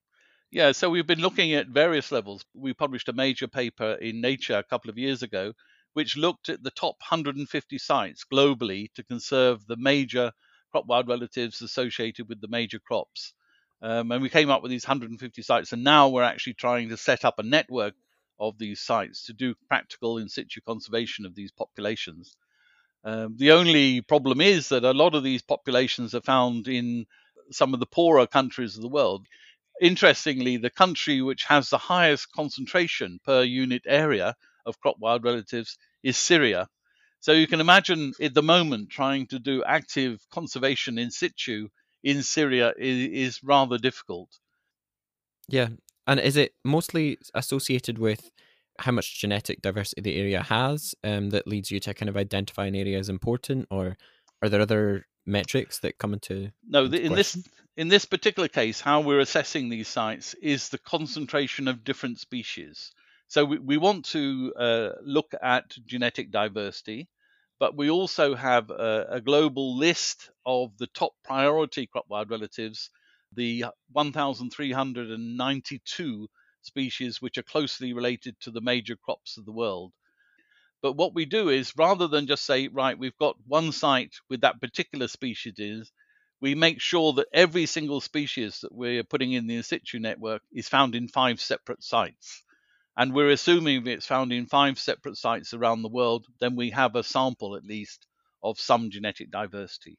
Yeah, 0.50 0.70
so 0.70 0.88
we've 0.88 1.06
been 1.06 1.18
looking 1.18 1.52
at 1.54 1.66
various 1.66 2.12
levels. 2.12 2.44
We 2.54 2.74
published 2.74 3.08
a 3.08 3.12
major 3.12 3.48
paper 3.48 3.94
in 3.94 4.20
Nature 4.20 4.56
a 4.56 4.62
couple 4.62 4.88
of 4.88 4.96
years 4.96 5.22
ago, 5.22 5.52
which 5.94 6.16
looked 6.16 6.48
at 6.48 6.62
the 6.62 6.70
top 6.70 6.94
150 7.00 7.78
sites 7.78 8.24
globally 8.32 8.86
to 8.94 9.02
conserve 9.02 9.66
the 9.66 9.76
major 9.76 10.30
crop 10.70 10.86
wild 10.86 11.08
relatives 11.08 11.60
associated 11.60 12.28
with 12.28 12.40
the 12.40 12.48
major 12.48 12.78
crops. 12.78 13.34
Um, 13.82 14.10
and 14.12 14.22
we 14.22 14.30
came 14.30 14.50
up 14.50 14.62
with 14.62 14.70
these 14.70 14.86
150 14.86 15.42
sites, 15.42 15.72
and 15.72 15.84
now 15.84 16.08
we're 16.08 16.22
actually 16.22 16.54
trying 16.54 16.88
to 16.88 16.96
set 16.96 17.24
up 17.24 17.38
a 17.38 17.42
network 17.42 17.94
of 18.38 18.58
these 18.58 18.80
sites 18.80 19.26
to 19.26 19.32
do 19.32 19.54
practical 19.68 20.18
in 20.18 20.28
situ 20.28 20.60
conservation 20.60 21.26
of 21.26 21.34
these 21.34 21.52
populations. 21.52 22.36
Um, 23.04 23.36
the 23.36 23.52
only 23.52 24.00
problem 24.00 24.40
is 24.40 24.70
that 24.70 24.84
a 24.84 24.92
lot 24.92 25.14
of 25.14 25.22
these 25.22 25.42
populations 25.42 26.14
are 26.14 26.22
found 26.22 26.68
in 26.68 27.06
some 27.50 27.74
of 27.74 27.80
the 27.80 27.86
poorer 27.86 28.26
countries 28.26 28.76
of 28.76 28.82
the 28.82 28.88
world. 28.88 29.26
Interestingly, 29.80 30.56
the 30.56 30.70
country 30.70 31.20
which 31.20 31.44
has 31.44 31.68
the 31.68 31.78
highest 31.78 32.32
concentration 32.32 33.20
per 33.24 33.42
unit 33.42 33.82
area 33.86 34.34
of 34.64 34.80
crop 34.80 34.96
wild 34.98 35.24
relatives 35.24 35.76
is 36.02 36.16
Syria. 36.16 36.68
So 37.20 37.32
you 37.32 37.46
can 37.46 37.60
imagine 37.60 38.12
at 38.20 38.34
the 38.34 38.42
moment 38.42 38.90
trying 38.90 39.26
to 39.28 39.38
do 39.38 39.64
active 39.64 40.20
conservation 40.30 40.98
in 40.98 41.10
situ 41.10 41.68
in 42.04 42.22
Syria 42.22 42.72
is, 42.78 43.08
is 43.10 43.42
rather 43.42 43.78
difficult. 43.78 44.38
Yeah. 45.48 45.68
And 46.06 46.20
is 46.20 46.36
it 46.36 46.52
mostly 46.64 47.18
associated 47.34 47.98
with 47.98 48.30
how 48.78 48.92
much 48.92 49.18
genetic 49.20 49.62
diversity 49.62 50.02
the 50.02 50.16
area 50.16 50.42
has 50.42 50.94
um, 51.02 51.30
that 51.30 51.46
leads 51.46 51.70
you 51.70 51.80
to 51.80 51.94
kind 51.94 52.08
of 52.08 52.16
identify 52.16 52.66
an 52.66 52.74
area 52.74 52.98
as 52.98 53.08
important, 53.08 53.66
or 53.70 53.96
are 54.42 54.48
there 54.48 54.60
other 54.60 55.06
metrics 55.26 55.78
that 55.78 55.98
come 55.98 56.12
into 56.12 56.50
no 56.68 56.84
into 56.84 57.00
in 57.00 57.14
question? 57.14 57.40
this 57.40 57.48
in 57.78 57.88
this 57.88 58.04
particular 58.04 58.46
case 58.46 58.78
how 58.78 59.00
we're 59.00 59.20
assessing 59.20 59.70
these 59.70 59.88
sites 59.88 60.34
is 60.34 60.68
the 60.68 60.76
concentration 60.76 61.66
of 61.66 61.82
different 61.82 62.18
species 62.18 62.92
so 63.28 63.42
we, 63.42 63.58
we 63.58 63.78
want 63.78 64.04
to 64.04 64.52
uh, 64.58 64.90
look 65.02 65.32
at 65.42 65.74
genetic 65.86 66.30
diversity 66.30 67.08
but 67.60 67.76
we 67.76 67.90
also 67.90 68.34
have 68.34 68.70
a, 68.70 69.06
a 69.10 69.20
global 69.20 69.76
list 69.76 70.30
of 70.46 70.76
the 70.78 70.86
top 70.88 71.12
priority 71.24 71.86
crop 71.86 72.06
wild 72.08 72.30
relatives 72.30 72.90
the 73.34 73.64
1392 73.92 76.28
species 76.62 77.22
which 77.22 77.38
are 77.38 77.42
closely 77.42 77.92
related 77.92 78.34
to 78.40 78.50
the 78.50 78.60
major 78.60 78.96
crops 78.96 79.36
of 79.38 79.44
the 79.44 79.52
world 79.52 79.92
but 80.82 80.96
what 80.96 81.14
we 81.14 81.24
do 81.24 81.48
is 81.48 81.72
rather 81.78 82.08
than 82.08 82.26
just 82.26 82.44
say, 82.44 82.68
right, 82.68 82.98
we've 82.98 83.16
got 83.16 83.36
one 83.46 83.72
site 83.72 84.16
with 84.28 84.42
that 84.42 84.60
particular 84.60 85.08
species 85.08 85.54
is, 85.56 85.90
we 86.42 86.54
make 86.54 86.78
sure 86.78 87.14
that 87.14 87.28
every 87.32 87.64
single 87.64 88.02
species 88.02 88.60
that 88.60 88.70
we're 88.70 89.02
putting 89.02 89.32
in 89.32 89.46
the 89.46 89.56
in 89.56 89.62
situ 89.62 89.98
network 89.98 90.42
is 90.52 90.68
found 90.68 90.94
in 90.94 91.08
five 91.08 91.40
separate 91.40 91.82
sites. 91.82 92.42
And 92.96 93.12
we're 93.12 93.30
assuming 93.30 93.86
it's 93.86 94.06
found 94.06 94.32
in 94.32 94.46
five 94.46 94.78
separate 94.78 95.16
sites 95.16 95.52
around 95.52 95.82
the 95.82 95.88
world, 95.88 96.26
then 96.40 96.54
we 96.54 96.70
have 96.70 96.94
a 96.94 97.02
sample 97.02 97.56
at 97.56 97.64
least 97.64 98.06
of 98.42 98.60
some 98.60 98.90
genetic 98.90 99.30
diversity. 99.30 99.98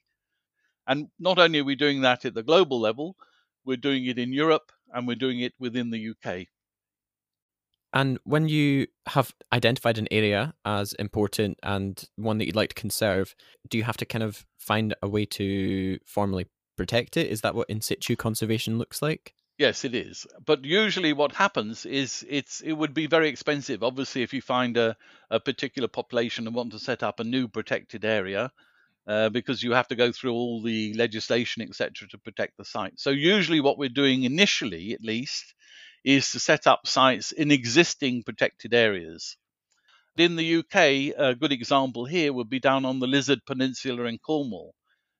And 0.86 1.08
not 1.18 1.38
only 1.38 1.58
are 1.58 1.64
we 1.64 1.74
doing 1.74 2.02
that 2.02 2.24
at 2.24 2.34
the 2.34 2.42
global 2.42 2.80
level, 2.80 3.16
we're 3.64 3.76
doing 3.76 4.06
it 4.06 4.18
in 4.18 4.32
Europe 4.32 4.72
and 4.92 5.06
we're 5.06 5.16
doing 5.16 5.40
it 5.40 5.52
within 5.58 5.90
the 5.90 6.10
UK. 6.10 6.46
And 7.92 8.18
when 8.24 8.48
you 8.48 8.86
have 9.06 9.34
identified 9.52 9.98
an 9.98 10.08
area 10.10 10.54
as 10.64 10.92
important 10.94 11.58
and 11.62 12.02
one 12.16 12.38
that 12.38 12.46
you'd 12.46 12.56
like 12.56 12.70
to 12.70 12.80
conserve, 12.80 13.34
do 13.68 13.78
you 13.78 13.84
have 13.84 13.96
to 13.98 14.04
kind 14.04 14.22
of 14.22 14.44
find 14.58 14.94
a 15.02 15.08
way 15.08 15.24
to 15.26 15.98
formally 16.04 16.46
protect 16.76 17.16
it? 17.16 17.30
Is 17.30 17.40
that 17.40 17.54
what 17.54 17.70
in 17.70 17.80
situ 17.80 18.14
conservation 18.14 18.78
looks 18.78 19.02
like? 19.02 19.34
Yes, 19.58 19.84
it 19.84 19.94
is. 19.94 20.26
But 20.46 20.64
usually, 20.64 21.12
what 21.12 21.32
happens 21.32 21.84
is 21.84 22.24
it's 22.28 22.62
it 22.62 22.72
would 22.72 22.94
be 22.94 23.06
very 23.06 23.28
expensive. 23.28 23.82
Obviously, 23.82 24.22
if 24.22 24.32
you 24.32 24.40
find 24.40 24.76
a, 24.78 24.96
a 25.30 25.40
particular 25.40 25.88
population 25.88 26.46
and 26.46 26.56
want 26.56 26.72
to 26.72 26.78
set 26.78 27.02
up 27.02 27.20
a 27.20 27.24
new 27.24 27.46
protected 27.48 28.04
area, 28.06 28.50
uh, 29.06 29.30
because 29.30 29.62
you 29.62 29.72
have 29.72 29.88
to 29.88 29.96
go 29.96 30.12
through 30.12 30.32
all 30.32 30.62
the 30.62 30.94
legislation, 30.94 31.62
etc., 31.62 32.08
to 32.08 32.18
protect 32.18 32.56
the 32.58 32.64
site. 32.64 33.00
So 33.00 33.10
usually, 33.10 33.60
what 33.60 33.78
we're 33.78 33.90
doing 33.90 34.24
initially, 34.24 34.94
at 34.94 35.02
least, 35.02 35.54
is 36.04 36.30
to 36.32 36.40
set 36.40 36.66
up 36.68 36.86
sites 36.86 37.32
in 37.32 37.50
existing 37.50 38.22
protected 38.24 38.74
areas. 38.74 39.36
In 40.18 40.36
the 40.36 40.56
UK, 40.58 41.14
a 41.18 41.34
good 41.34 41.52
example 41.52 42.06
here 42.06 42.32
would 42.32 42.50
be 42.50 42.60
down 42.60 42.84
on 42.86 43.00
the 43.00 43.08
Lizard 43.08 43.46
Peninsula 43.46 44.04
in 44.04 44.18
Cornwall. 44.20 44.75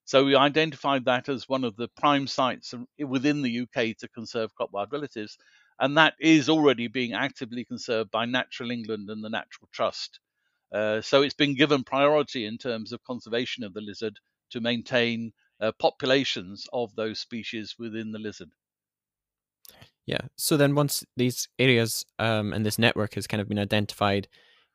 So 0.07 0.25
we 0.25 0.37
identified 0.37 1.05
that 1.07 1.29
as 1.29 1.49
one 1.49 1.65
of 1.65 1.77
the 1.77 1.89
prime 1.89 2.29
sites 2.29 2.73
within 2.99 3.43
the 3.43 3.61
UK 3.63 3.97
to 3.99 4.09
conserve 4.09 4.55
crop 4.55 4.71
wild 4.73 4.93
relatives, 4.93 5.37
and 5.81 5.97
that 5.99 6.15
is 6.21 6.49
already 6.49 6.87
being 6.87 7.13
actively 7.13 7.65
conserved 7.65 8.13
by 8.13 8.25
Natural 8.25 8.71
England 8.71 9.11
and 9.11 9.23
the 9.23 9.29
National 9.29 9.69
Trust. 9.73 10.21
Uh, 10.73 11.01
so 11.01 11.23
it's 11.23 11.35
been 11.35 11.57
given 11.57 11.83
priority 11.83 12.47
in 12.47 12.57
terms 12.57 12.93
of 12.93 13.03
conservation 13.03 13.65
of 13.65 13.75
the 13.75 13.81
lizard 13.81 14.19
to 14.51 14.61
maintain 14.61 15.33
uh, 15.61 15.73
populations 15.81 16.69
of 16.73 16.95
those 16.95 17.19
species 17.19 17.75
within 17.77 18.13
the 18.13 18.19
lizard. 18.21 18.51
Yeah. 20.07 20.21
So 20.37 20.57
then, 20.57 20.77
once 20.77 21.05
these 21.17 21.49
areas 21.59 22.05
um, 22.21 22.53
and 22.53 22.65
this 22.65 22.79
network 22.79 23.15
has 23.15 23.27
kind 23.27 23.41
of 23.41 23.49
been 23.49 23.59
identified, 23.59 24.29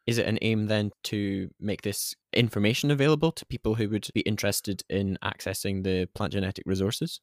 is 0.07 0.17
it 0.17 0.27
an 0.27 0.39
aim 0.41 0.67
then 0.67 0.91
to 1.03 1.49
make 1.59 1.81
this 1.81 2.15
information 2.33 2.91
available 2.91 3.31
to 3.31 3.45
people 3.45 3.75
who 3.75 3.89
would 3.89 4.07
be 4.13 4.21
interested 4.21 4.83
in 4.89 5.17
accessing 5.23 5.83
the 5.83 6.07
plant 6.15 6.33
genetic 6.33 6.63
resources? 6.65 7.19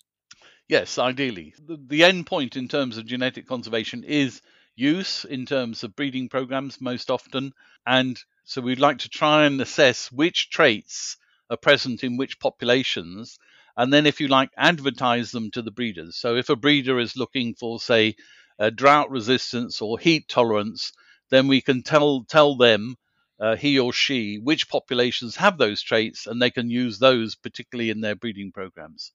Yes, 0.69 0.99
ideally. 0.99 1.55
The, 1.59 1.79
the 1.87 2.05
end 2.05 2.27
point 2.27 2.57
in 2.57 2.69
terms 2.69 2.99
of 2.99 3.07
genetic 3.07 3.47
conservation 3.47 4.05
is 4.05 4.41
use 4.77 5.25
in 5.25 5.47
terms 5.47 5.83
of 5.83 5.97
breeding 5.97 6.29
programs 6.29 6.81
most 6.81 7.11
often. 7.11 7.53
And 7.87 8.19
so 8.45 8.61
we'd 8.61 8.79
like 8.79 8.99
to 8.99 9.09
try 9.09 9.47
and 9.47 9.61
assess 9.61 10.13
which 10.13 10.51
traits 10.51 11.17
are 11.51 11.57
present 11.57 12.05
in 12.05 12.17
which 12.17 12.41
populations 12.41 13.39
and 13.77 13.93
then 13.93 14.07
if 14.07 14.21
you 14.21 14.29
like 14.29 14.51
advertise 14.57 15.31
them 15.31 15.51
to 15.51 15.63
the 15.63 15.71
breeders 15.71 16.17
so 16.17 16.37
if 16.37 16.51
a 16.51 16.57
breeder 16.57 16.99
is 16.99 17.17
looking 17.17 17.55
for 17.55 17.81
say 17.81 18.15
drought 18.75 19.11
resistance 19.11 19.81
or 19.81 19.99
heat 19.99 20.29
tolerance 20.29 20.93
then 21.31 21.49
we 21.49 21.61
can 21.61 21.83
tell 21.83 22.25
tell 22.25 22.57
them 22.57 22.97
uh, 23.41 23.57
he 23.57 23.79
or 23.79 23.93
she 23.93 24.39
which 24.39 24.69
populations 24.69 25.37
have 25.37 25.59
those 25.59 25.83
traits 25.83 26.27
and 26.27 26.41
they 26.41 26.51
can 26.51 26.71
use 26.71 26.99
those 26.99 27.35
particularly 27.37 27.91
in 27.91 28.01
their 28.01 28.17
breeding 28.17 28.51
programs 28.53 29.13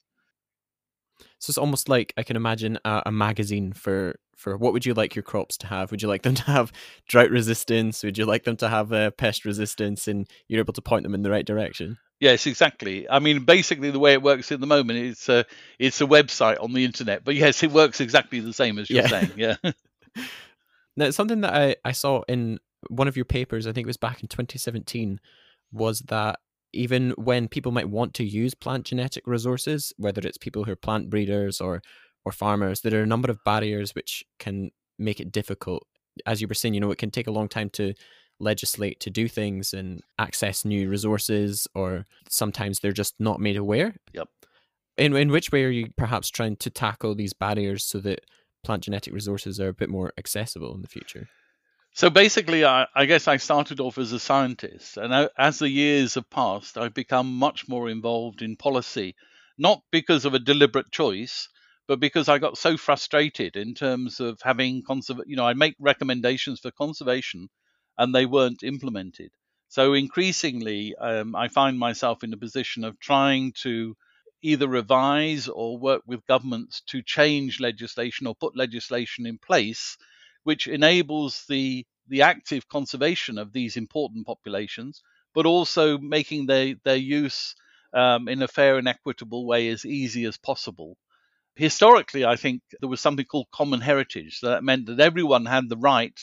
So 1.40 1.52
it's 1.52 1.58
almost 1.58 1.90
like 1.90 2.14
I 2.18 2.24
can 2.24 2.36
imagine 2.36 2.80
a, 2.86 3.04
a, 3.08 3.12
magazine 3.12 3.74
for 3.74 4.16
for 4.36 4.58
what 4.58 4.74
would 4.74 4.86
you 4.86 4.94
like 4.94 5.16
your 5.16 5.24
crops 5.24 5.58
to 5.58 5.68
have? 5.68 5.92
Would 5.92 6.02
you 6.02 6.08
like 6.08 6.24
them 6.24 6.36
to 6.42 6.44
have 6.44 6.72
drought 7.08 7.32
resistance? 7.32 8.04
Would 8.04 8.18
you 8.18 8.26
like 8.26 8.44
them 8.44 8.58
to 8.58 8.70
have 8.70 8.92
uh, 8.92 9.12
pest 9.12 9.46
resistance? 9.46 10.08
And 10.08 10.28
you're 10.48 10.60
able 10.60 10.74
to 10.74 10.82
point 10.82 11.04
them 11.04 11.14
in 11.14 11.22
the 11.22 11.32
right 11.32 11.46
direction. 11.46 11.98
Yes, 12.20 12.46
exactly. 12.48 13.10
I 13.10 13.20
mean, 13.20 13.44
basically, 13.44 13.92
the 13.92 14.00
way 14.00 14.14
it 14.14 14.22
works 14.22 14.52
at 14.52 14.60
the 14.62 14.68
moment 14.68 15.00
is 15.00 15.28
a 15.28 15.46
it's 15.78 16.00
a 16.00 16.06
website 16.06 16.62
on 16.62 16.72
the 16.72 16.86
internet. 16.86 17.26
But 17.26 17.36
yes, 17.36 17.64
it 17.64 17.72
works 17.72 18.00
exactly 18.00 18.40
the 18.40 18.54
same 18.54 18.80
as 18.80 18.90
you're 18.90 19.02
yeah. 19.04 19.08
saying. 19.08 19.32
Yeah. 19.36 19.56
now, 20.96 21.10
something 21.10 21.42
that 21.42 21.54
I 21.54 21.76
I 21.86 21.92
saw 21.92 22.22
in 22.28 22.60
one 22.90 23.08
of 23.08 23.16
your 23.16 23.26
papers, 23.26 23.66
I 23.66 23.72
think 23.72 23.86
it 23.86 23.88
was 23.88 23.98
back 23.98 24.22
in 24.22 24.28
2017, 24.28 25.20
was 25.72 26.00
that 26.02 26.40
even 26.74 27.12
when 27.12 27.48
people 27.48 27.72
might 27.72 27.90
want 27.90 28.14
to 28.16 28.24
use 28.24 28.56
plant 28.56 28.86
genetic 28.86 29.26
resources, 29.28 29.94
whether 29.98 30.22
it's 30.28 30.38
people 30.38 30.64
who 30.64 30.72
are 30.72 30.76
plant 30.78 31.10
breeders 31.10 31.62
or 31.62 31.82
or 32.26 32.32
farmers, 32.32 32.82
there 32.82 33.00
are 33.00 33.04
a 33.04 33.08
number 33.08 33.30
of 33.30 33.44
barriers 33.44 33.94
which 33.96 34.24
can 34.40 34.72
make 34.98 35.20
it 35.20 35.32
difficult. 35.32 35.86
As 36.26 36.42
you 36.42 36.48
were 36.48 36.54
saying, 36.54 36.74
you 36.74 36.80
know, 36.80 36.92
it 36.92 36.98
can 36.98 37.12
take 37.12 37.28
a 37.28 37.32
long 37.32 37.50
time 37.50 37.70
to 37.72 37.94
legislate 38.40 39.00
to 39.02 39.10
do 39.10 39.28
things 39.28 39.74
and 39.74 40.02
access 40.20 40.66
new 40.66 40.90
resources, 40.90 41.68
or 41.76 42.06
sometimes 42.30 42.80
they're 42.80 42.92
just 42.92 43.16
not 43.20 43.40
made 43.40 43.58
aware. 43.58 43.96
Yep. 44.14 44.30
In 44.98 45.16
in 45.16 45.32
which 45.32 45.52
way 45.52 45.64
are 45.64 45.70
you 45.70 45.90
perhaps 45.98 46.30
trying 46.30 46.56
to 46.58 46.70
tackle 46.70 47.16
these 47.16 47.34
barriers 47.34 47.84
so 47.84 48.00
that 48.00 48.22
plant 48.64 48.84
genetic 48.84 49.14
resources 49.14 49.60
are 49.60 49.70
a 49.70 49.74
bit 49.74 49.90
more 49.90 50.14
accessible 50.18 50.74
in 50.74 50.82
the 50.82 50.88
future? 50.88 51.28
So 51.96 52.10
basically, 52.10 52.66
I, 52.66 52.88
I, 52.96 53.06
guess 53.06 53.28
I 53.28 53.38
started 53.38 53.80
off 53.80 54.00
as 54.00 54.12
a 54.14 54.20
scientist, 54.20 54.98
and 54.98 55.30
as 55.38 55.60
the 55.60 55.70
years 55.70 56.16
have 56.16 56.30
passed, 56.30 56.76
I've 56.76 56.96
become 56.96 57.38
much 57.38 57.68
more 57.68 57.88
involved 57.88 58.42
in 58.42 58.56
policy, 58.56 59.16
not 59.60 59.84
because 59.92 60.26
of 60.26 60.34
a 60.34 60.40
deliberate 60.40 60.92
choice, 60.92 61.50
but 61.88 62.00
because 62.00 62.30
I 62.30 62.40
got 62.40 62.58
so 62.58 62.78
frustrated 62.78 63.56
in 63.56 63.76
terms 63.76 64.20
of 64.20 64.40
having 64.42 64.82
conserv- 64.82 65.28
you 65.28 65.36
know, 65.36 65.46
I 65.46 65.54
make 65.54 65.76
recommendations 65.80 66.62
for 66.62 66.72
conservation, 66.72 67.50
and 67.98 68.16
they 68.16 68.26
weren't 68.26 68.64
implemented. 68.64 69.30
So 69.68 69.94
increasingly, 69.94 70.96
um, 70.96 71.36
I 71.36 71.48
find 71.48 71.78
myself 71.78 72.24
in 72.24 72.34
a 72.34 72.38
position 72.38 72.84
of 72.84 73.00
trying 73.00 73.54
to 73.64 73.96
either 74.44 74.68
revise 74.68 75.48
or 75.48 75.78
work 75.78 76.04
with 76.06 76.28
governments 76.28 76.82
to 76.88 77.02
change 77.02 77.60
legislation 77.60 78.28
or 78.28 78.36
put 78.36 78.56
legislation 78.56 79.26
in 79.26 79.38
place 79.40 79.98
which 80.44 80.68
enables 80.68 81.46
the 81.48 81.86
the 82.10 82.22
active 82.22 82.68
conservation 82.68 83.38
of 83.38 83.54
these 83.54 83.78
important 83.78 84.26
populations, 84.26 85.02
but 85.34 85.46
also 85.46 85.98
making 85.98 86.46
their 86.46 86.76
their 86.84 86.98
use 86.98 87.56
um, 87.94 88.28
in 88.28 88.42
a 88.42 88.48
fair 88.48 88.78
and 88.78 88.88
equitable 88.88 89.46
way 89.46 89.70
as 89.70 89.86
easy 89.86 90.26
as 90.26 90.38
possible. 90.38 90.98
Historically, 91.56 92.26
I 92.26 92.36
think 92.36 92.62
there 92.80 92.90
was 92.90 93.00
something 93.00 93.26
called 93.26 93.48
common 93.52 93.80
heritage. 93.80 94.40
So 94.40 94.50
that 94.50 94.64
meant 94.64 94.88
that 94.88 95.00
everyone 95.00 95.46
had 95.46 95.70
the 95.70 95.78
right 95.78 96.20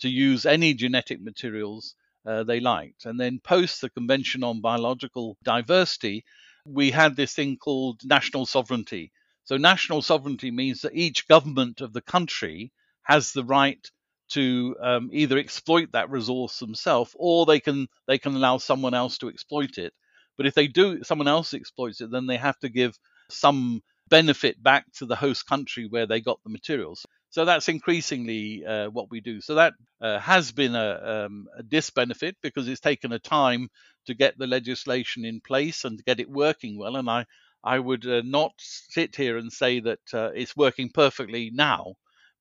to 0.00 0.08
use 0.08 0.46
any 0.46 0.74
genetic 0.74 1.20
materials 1.20 1.94
uh, 2.24 2.44
they 2.44 2.60
liked. 2.60 3.04
And 3.04 3.18
then, 3.18 3.40
post 3.40 3.80
the 3.80 3.90
Convention 3.90 4.44
on 4.44 4.60
Biological 4.60 5.36
Diversity, 5.42 6.24
we 6.66 6.90
had 6.90 7.16
this 7.16 7.34
thing 7.34 7.56
called 7.56 8.00
national 8.04 8.46
sovereignty. 8.46 9.12
So, 9.44 9.56
national 9.56 10.02
sovereignty 10.02 10.50
means 10.50 10.82
that 10.82 10.94
each 10.94 11.28
government 11.28 11.80
of 11.80 11.92
the 11.92 12.02
country 12.02 12.72
has 13.02 13.32
the 13.32 13.44
right 13.44 13.84
to 14.30 14.76
um, 14.82 15.10
either 15.12 15.38
exploit 15.38 15.92
that 15.92 16.10
resource 16.10 16.58
themselves 16.58 17.14
or 17.18 17.46
they 17.46 17.60
can 17.60 17.88
they 18.06 18.18
can 18.18 18.34
allow 18.34 18.58
someone 18.58 18.94
else 18.94 19.18
to 19.18 19.28
exploit 19.28 19.78
it. 19.78 19.92
But 20.36 20.46
if 20.46 20.54
they 20.54 20.68
do, 20.68 21.02
someone 21.02 21.28
else 21.28 21.54
exploits 21.54 22.00
it, 22.00 22.10
then 22.10 22.26
they 22.26 22.36
have 22.36 22.58
to 22.60 22.68
give 22.68 22.96
some 23.30 23.82
benefit 24.08 24.62
back 24.62 24.90
to 24.94 25.06
the 25.06 25.16
host 25.16 25.46
country 25.46 25.86
where 25.88 26.06
they 26.06 26.20
got 26.20 26.42
the 26.44 26.50
materials. 26.50 27.04
So 27.30 27.44
that's 27.44 27.68
increasingly 27.68 28.64
uh, 28.64 28.88
what 28.90 29.10
we 29.10 29.20
do. 29.20 29.40
So 29.40 29.56
that 29.56 29.74
uh, 30.00 30.18
has 30.18 30.52
been 30.52 30.74
a, 30.74 31.26
um, 31.26 31.46
a 31.58 31.62
disbenefit 31.62 32.34
because 32.42 32.68
it's 32.68 32.80
taken 32.80 33.12
a 33.12 33.18
time 33.18 33.68
to 34.08 34.14
get 34.14 34.36
the 34.36 34.46
legislation 34.46 35.24
in 35.24 35.40
place 35.40 35.84
and 35.84 35.98
to 35.98 36.04
get 36.04 36.20
it 36.20 36.28
working 36.28 36.76
well. 36.76 36.96
And 36.96 37.08
I, 37.08 37.24
I 37.64 37.78
would 37.78 38.04
uh, 38.06 38.22
not 38.24 38.52
sit 38.58 39.16
here 39.16 39.38
and 39.38 39.50
say 39.52 39.80
that 39.80 40.00
uh, 40.12 40.30
it's 40.34 40.56
working 40.56 40.90
perfectly 40.90 41.50
now 41.54 41.94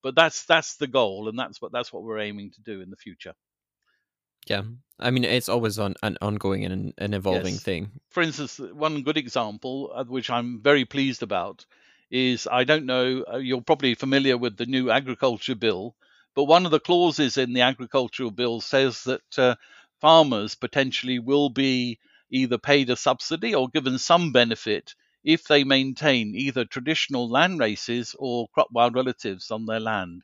but 0.07 0.15
that's 0.15 0.45
that's 0.45 0.77
the 0.77 0.87
goal, 0.87 1.27
and 1.27 1.37
that's 1.37 1.61
what 1.61 1.71
that's 1.71 1.91
what 1.91 2.03
we're 2.03 2.19
aiming 2.19 2.51
to 2.51 2.61
do 2.61 2.81
in 2.81 2.89
the 2.89 2.95
future. 2.95 3.33
Yeah, 4.47 4.63
I 4.99 5.11
mean 5.11 5.25
it's 5.25 5.49
always 5.49 5.79
on 5.79 5.95
an 6.01 6.17
ongoing 6.21 6.63
and 6.63 6.93
an 6.97 7.13
evolving 7.13 7.55
yes. 7.55 7.63
thing. 7.63 7.91
For 8.09 8.23
instance, 8.23 8.57
one 8.57 9.03
good 9.03 9.17
example, 9.17 10.05
which 10.07 10.29
I'm 10.29 10.61
very 10.61 10.85
pleased 10.85 11.23
about, 11.23 11.65
is 12.09 12.47
I 12.49 12.63
don't 12.63 12.85
know 12.85 13.25
uh, 13.33 13.37
you're 13.37 13.61
probably 13.61 13.95
familiar 13.95 14.37
with 14.37 14.55
the 14.55 14.65
new 14.65 14.89
agriculture 14.89 15.55
bill, 15.55 15.95
but 16.35 16.45
one 16.45 16.65
of 16.65 16.71
the 16.71 16.79
clauses 16.79 17.37
in 17.37 17.53
the 17.53 17.61
agricultural 17.61 18.31
bill 18.31 18.61
says 18.61 19.03
that 19.03 19.37
uh, 19.37 19.55
farmers 20.01 20.55
potentially 20.55 21.19
will 21.19 21.49
be 21.49 21.99
either 22.29 22.57
paid 22.57 22.89
a 22.89 22.95
subsidy 22.95 23.55
or 23.55 23.69
given 23.69 23.97
some 23.97 24.31
benefit 24.31 24.95
if 25.23 25.43
they 25.45 25.63
maintain 25.63 26.35
either 26.35 26.65
traditional 26.65 27.29
land 27.29 27.59
races 27.59 28.15
or 28.19 28.47
crop 28.49 28.69
wild 28.71 28.95
relatives 28.95 29.51
on 29.51 29.65
their 29.65 29.79
land. 29.79 30.21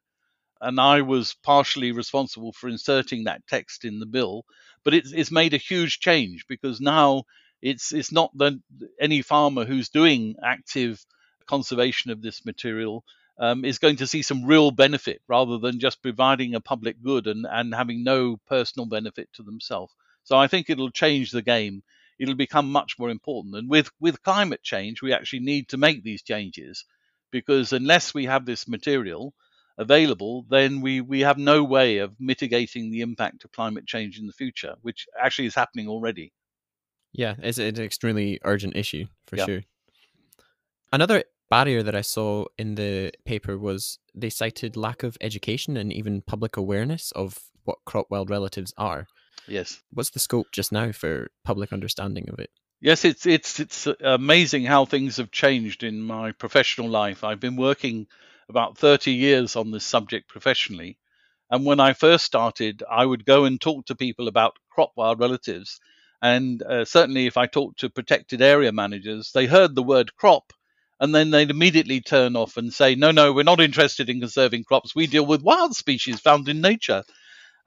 And 0.61 0.79
I 0.79 1.01
was 1.01 1.35
partially 1.43 1.91
responsible 1.91 2.53
for 2.53 2.69
inserting 2.69 3.25
that 3.25 3.45
text 3.47 3.85
in 3.85 3.99
the 3.99 4.05
bill, 4.05 4.45
but 4.83 4.93
it's, 4.93 5.11
it's 5.11 5.31
made 5.31 5.53
a 5.53 5.57
huge 5.57 5.99
change 5.99 6.45
because 6.47 6.81
now 6.81 7.23
it's 7.61 7.93
it's 7.93 8.11
not 8.11 8.31
that 8.37 8.59
any 8.99 9.21
farmer 9.21 9.65
who's 9.65 9.89
doing 9.89 10.35
active 10.43 11.05
conservation 11.47 12.11
of 12.11 12.21
this 12.21 12.45
material 12.45 13.03
um, 13.39 13.65
is 13.65 13.79
going 13.79 13.97
to 13.97 14.07
see 14.07 14.21
some 14.21 14.45
real 14.45 14.71
benefit 14.71 15.21
rather 15.27 15.57
than 15.57 15.79
just 15.79 16.01
providing 16.01 16.55
a 16.55 16.61
public 16.61 17.01
good 17.01 17.27
and, 17.27 17.45
and 17.49 17.73
having 17.73 18.03
no 18.03 18.37
personal 18.47 18.85
benefit 18.85 19.29
to 19.33 19.43
themselves. 19.43 19.93
So 20.23 20.37
I 20.37 20.47
think 20.47 20.69
it'll 20.69 20.91
change 20.91 21.31
the 21.31 21.41
game 21.41 21.83
it'll 22.19 22.35
become 22.35 22.71
much 22.71 22.97
more 22.99 23.09
important. 23.09 23.55
And 23.55 23.69
with, 23.69 23.91
with 23.99 24.23
climate 24.23 24.63
change, 24.63 25.01
we 25.01 25.13
actually 25.13 25.39
need 25.39 25.69
to 25.69 25.77
make 25.77 26.03
these 26.03 26.23
changes 26.23 26.85
because 27.31 27.73
unless 27.73 28.13
we 28.13 28.25
have 28.25 28.45
this 28.45 28.67
material 28.67 29.33
available, 29.77 30.45
then 30.49 30.81
we, 30.81 31.01
we 31.01 31.21
have 31.21 31.37
no 31.37 31.63
way 31.63 31.97
of 31.97 32.15
mitigating 32.19 32.91
the 32.91 33.01
impact 33.01 33.43
of 33.43 33.51
climate 33.51 33.87
change 33.87 34.19
in 34.19 34.27
the 34.27 34.33
future, 34.33 34.75
which 34.81 35.07
actually 35.19 35.47
is 35.47 35.55
happening 35.55 35.87
already. 35.87 36.31
Yeah, 37.11 37.35
it's, 37.39 37.57
it's 37.57 37.79
an 37.79 37.85
extremely 37.85 38.39
urgent 38.43 38.75
issue 38.75 39.05
for 39.27 39.37
sure. 39.37 39.61
Another 40.91 41.23
barrier 41.53 41.83
that 41.83 41.93
I 41.93 42.01
saw 42.01 42.45
in 42.57 42.73
the 42.73 43.11
paper 43.25 43.59
was 43.59 43.99
they 44.15 44.31
cited 44.31 44.75
lack 44.75 45.03
of 45.03 45.15
education 45.21 45.77
and 45.77 45.93
even 45.93 46.23
public 46.23 46.57
awareness 46.57 47.11
of 47.11 47.37
what 47.63 47.77
crop 47.85 48.07
wild 48.09 48.31
relatives 48.31 48.73
are. 48.75 49.05
Yes. 49.47 49.79
What's 49.91 50.09
the 50.09 50.19
scope 50.19 50.47
just 50.51 50.71
now 50.71 50.91
for 50.91 51.29
public 51.45 51.71
understanding 51.71 52.27
of 52.29 52.39
it? 52.39 52.49
Yes, 52.81 53.05
it's 53.05 53.27
it's 53.27 53.59
it's 53.59 53.87
amazing 54.01 54.63
how 54.63 54.85
things 54.85 55.17
have 55.17 55.29
changed 55.29 55.83
in 55.83 56.01
my 56.01 56.31
professional 56.31 56.89
life. 56.89 57.23
I've 57.23 57.39
been 57.39 57.55
working 57.55 58.07
about 58.49 58.79
30 58.79 59.11
years 59.11 59.55
on 59.55 59.69
this 59.69 59.85
subject 59.85 60.27
professionally, 60.27 60.97
and 61.51 61.67
when 61.67 61.79
I 61.79 61.93
first 61.93 62.25
started, 62.25 62.81
I 62.89 63.05
would 63.05 63.25
go 63.25 63.45
and 63.45 63.61
talk 63.61 63.85
to 63.85 63.95
people 63.95 64.27
about 64.27 64.57
crop 64.71 64.93
wild 64.97 65.19
relatives, 65.19 65.79
and 66.19 66.63
uh, 66.63 66.83
certainly 66.83 67.27
if 67.27 67.37
I 67.37 67.45
talked 67.45 67.81
to 67.81 67.91
protected 67.91 68.41
area 68.41 68.71
managers, 68.71 69.31
they 69.33 69.45
heard 69.45 69.75
the 69.75 69.89
word 69.93 70.15
crop, 70.15 70.51
and 71.03 71.13
then 71.13 71.31
they'd 71.31 71.51
immediately 71.51 71.99
turn 71.99 72.37
off 72.37 72.55
and 72.55 72.73
say, 72.73 72.95
"No, 72.95 73.11
no, 73.11 73.33
we're 73.33 73.43
not 73.43 73.59
interested 73.59 74.09
in 74.09 74.21
conserving 74.21 74.63
crops. 74.63 74.95
We 74.95 75.05
deal 75.05 75.25
with 75.25 75.41
wild 75.41 75.75
species 75.75 76.21
found 76.21 76.47
in 76.47 76.61
nature." 76.61 77.03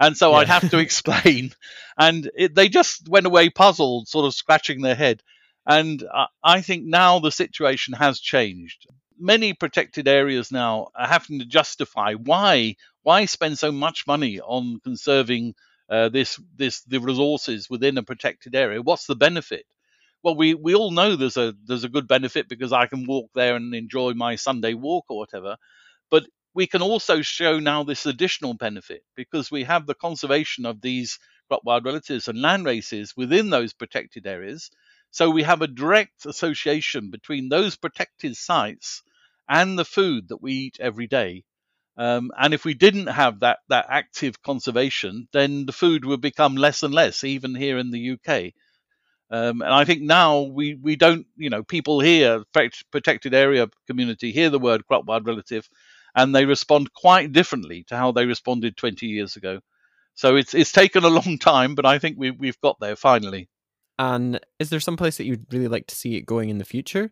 And 0.00 0.16
so 0.16 0.30
yeah. 0.30 0.36
I'd 0.38 0.48
have 0.48 0.70
to 0.70 0.78
explain. 0.86 1.52
And 1.98 2.30
it, 2.34 2.54
they 2.54 2.70
just 2.70 3.06
went 3.06 3.26
away 3.26 3.50
puzzled, 3.50 4.08
sort 4.08 4.24
of 4.24 4.32
scratching 4.32 4.80
their 4.80 4.94
head. 4.94 5.22
And 5.66 6.02
I, 6.10 6.26
I 6.42 6.60
think 6.62 6.86
now 6.86 7.18
the 7.18 7.30
situation 7.30 7.92
has 7.92 8.20
changed. 8.20 8.86
Many 9.18 9.52
protected 9.52 10.08
areas 10.08 10.50
now 10.50 10.88
are 10.94 11.06
having 11.06 11.40
to 11.40 11.44
justify 11.44 12.14
why 12.14 12.76
why 13.02 13.26
spend 13.26 13.58
so 13.58 13.70
much 13.70 14.06
money 14.06 14.40
on 14.40 14.80
conserving 14.82 15.54
uh, 15.90 16.08
this 16.08 16.40
this 16.56 16.80
the 16.84 17.00
resources 17.00 17.68
within 17.68 17.98
a 17.98 18.02
protected 18.02 18.54
area. 18.54 18.80
What's 18.80 19.04
the 19.04 19.14
benefit? 19.14 19.66
Well, 20.22 20.36
we, 20.36 20.54
we 20.54 20.74
all 20.74 20.90
know 20.90 21.16
there's 21.16 21.38
a 21.38 21.54
there's 21.64 21.84
a 21.84 21.88
good 21.88 22.06
benefit 22.08 22.48
because 22.48 22.72
I 22.72 22.86
can 22.86 23.06
walk 23.06 23.30
there 23.34 23.56
and 23.56 23.74
enjoy 23.74 24.12
my 24.12 24.36
Sunday 24.36 24.74
walk 24.74 25.06
or 25.08 25.18
whatever. 25.18 25.56
But 26.10 26.26
we 26.54 26.66
can 26.66 26.82
also 26.82 27.22
show 27.22 27.60
now 27.60 27.84
this 27.84 28.06
additional 28.06 28.54
benefit 28.54 29.02
because 29.16 29.50
we 29.50 29.64
have 29.64 29.86
the 29.86 29.94
conservation 29.94 30.66
of 30.66 30.80
these 30.82 31.18
wild 31.64 31.84
relatives 31.84 32.28
and 32.28 32.40
land 32.42 32.64
races 32.66 33.14
within 33.16 33.50
those 33.50 33.72
protected 33.74 34.26
areas. 34.26 34.70
So 35.12 35.30
we 35.30 35.44
have 35.44 35.62
a 35.62 35.68
direct 35.68 36.26
association 36.26 37.10
between 37.10 37.48
those 37.48 37.76
protected 37.76 38.36
sites 38.36 39.02
and 39.48 39.78
the 39.78 39.84
food 39.84 40.28
that 40.28 40.42
we 40.42 40.52
eat 40.54 40.78
every 40.80 41.06
day. 41.08 41.44
Um, 41.98 42.30
and 42.38 42.54
if 42.54 42.64
we 42.64 42.74
didn't 42.74 43.08
have 43.08 43.40
that 43.40 43.58
that 43.68 43.86
active 43.90 44.42
conservation, 44.42 45.28
then 45.32 45.66
the 45.66 45.72
food 45.72 46.04
would 46.06 46.20
become 46.22 46.56
less 46.56 46.82
and 46.82 46.94
less, 46.94 47.24
even 47.24 47.54
here 47.54 47.78
in 47.78 47.90
the 47.90 48.00
UK. 48.00 48.54
Um, 49.30 49.60
and 49.60 49.72
I 49.72 49.84
think 49.84 50.02
now 50.02 50.42
we, 50.42 50.74
we 50.74 50.94
don't, 50.94 51.26
you 51.36 51.50
know, 51.50 51.64
people 51.64 52.00
hear 52.00 52.44
protected 52.92 53.34
area 53.34 53.66
community 53.86 54.30
hear 54.30 54.50
the 54.50 54.58
word 54.58 54.86
crop 54.86 55.04
wild 55.06 55.26
relative, 55.26 55.68
and 56.14 56.34
they 56.34 56.44
respond 56.44 56.92
quite 56.92 57.32
differently 57.32 57.84
to 57.88 57.96
how 57.96 58.12
they 58.12 58.24
responded 58.24 58.76
20 58.76 59.06
years 59.06 59.36
ago. 59.36 59.60
So 60.14 60.36
it's 60.36 60.54
it's 60.54 60.72
taken 60.72 61.04
a 61.04 61.08
long 61.08 61.38
time, 61.38 61.74
but 61.74 61.84
I 61.86 61.98
think 61.98 62.16
we 62.18 62.30
we've 62.30 62.60
got 62.60 62.78
there 62.80 62.96
finally. 62.96 63.48
And 63.98 64.40
is 64.58 64.70
there 64.70 64.80
some 64.80 64.96
place 64.96 65.16
that 65.16 65.24
you'd 65.24 65.52
really 65.52 65.68
like 65.68 65.86
to 65.88 65.96
see 65.96 66.16
it 66.16 66.26
going 66.26 66.48
in 66.48 66.58
the 66.58 66.64
future? 66.64 67.10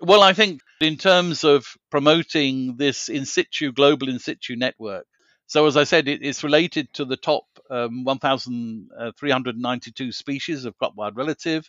Well, 0.00 0.22
I 0.22 0.32
think 0.32 0.60
in 0.80 0.96
terms 0.96 1.44
of 1.44 1.66
promoting 1.90 2.76
this 2.76 3.08
in 3.08 3.24
situ 3.24 3.72
global 3.72 4.08
in 4.08 4.18
situ 4.18 4.56
network. 4.56 5.06
So 5.46 5.66
as 5.66 5.76
I 5.76 5.84
said, 5.84 6.08
it, 6.08 6.22
it's 6.22 6.42
related 6.42 6.92
to 6.94 7.04
the 7.04 7.16
top 7.16 7.44
um, 7.72 8.04
1,392 8.04 10.12
species 10.12 10.64
of 10.64 10.76
crop 10.78 10.94
wild 10.96 11.16
relative, 11.16 11.68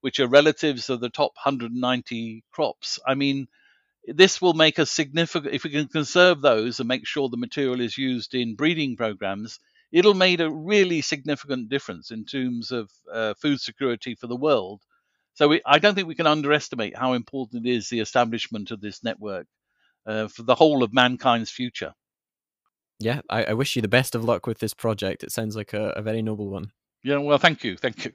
which 0.00 0.20
are 0.20 0.28
relatives 0.28 0.90
of 0.90 1.00
the 1.00 1.10
top 1.10 1.32
190 1.36 2.44
crops. 2.52 2.98
I 3.06 3.14
mean, 3.14 3.48
this 4.06 4.40
will 4.42 4.54
make 4.54 4.78
a 4.78 4.86
significant, 4.86 5.54
if 5.54 5.64
we 5.64 5.70
can 5.70 5.88
conserve 5.88 6.40
those 6.42 6.80
and 6.80 6.88
make 6.88 7.06
sure 7.06 7.28
the 7.28 7.36
material 7.36 7.80
is 7.80 7.98
used 7.98 8.34
in 8.34 8.56
breeding 8.56 8.96
programs, 8.96 9.60
it'll 9.92 10.14
make 10.14 10.40
a 10.40 10.50
really 10.50 11.02
significant 11.02 11.68
difference 11.68 12.10
in 12.10 12.24
terms 12.24 12.72
of 12.72 12.90
uh, 13.12 13.34
food 13.34 13.60
security 13.60 14.14
for 14.14 14.26
the 14.26 14.36
world 14.36 14.80
so 15.34 15.48
we, 15.48 15.60
I 15.66 15.78
don't 15.78 15.94
think 15.94 16.08
we 16.08 16.14
can 16.14 16.28
underestimate 16.28 16.96
how 16.96 17.14
important 17.14 17.66
it 17.66 17.70
is 17.70 17.88
the 17.88 18.00
establishment 18.00 18.70
of 18.70 18.80
this 18.80 19.02
network 19.02 19.46
uh, 20.06 20.28
for 20.28 20.44
the 20.44 20.54
whole 20.54 20.82
of 20.82 20.92
mankind's 20.92 21.50
future. 21.50 21.92
Yeah, 23.00 23.20
I, 23.28 23.44
I, 23.44 23.52
wish 23.54 23.74
you 23.74 23.82
the 23.82 23.88
best 23.88 24.14
of 24.14 24.24
luck 24.24 24.46
with 24.46 24.58
this 24.58 24.72
project. 24.72 25.24
It 25.24 25.32
sounds 25.32 25.56
like 25.56 25.72
a, 25.72 25.90
a 25.90 26.02
very 26.02 26.22
noble 26.22 26.48
one. 26.48 26.70
Yeah, 27.02 27.18
well, 27.18 27.38
thank 27.38 27.64
you, 27.64 27.76
thank 27.76 28.04
you. 28.04 28.12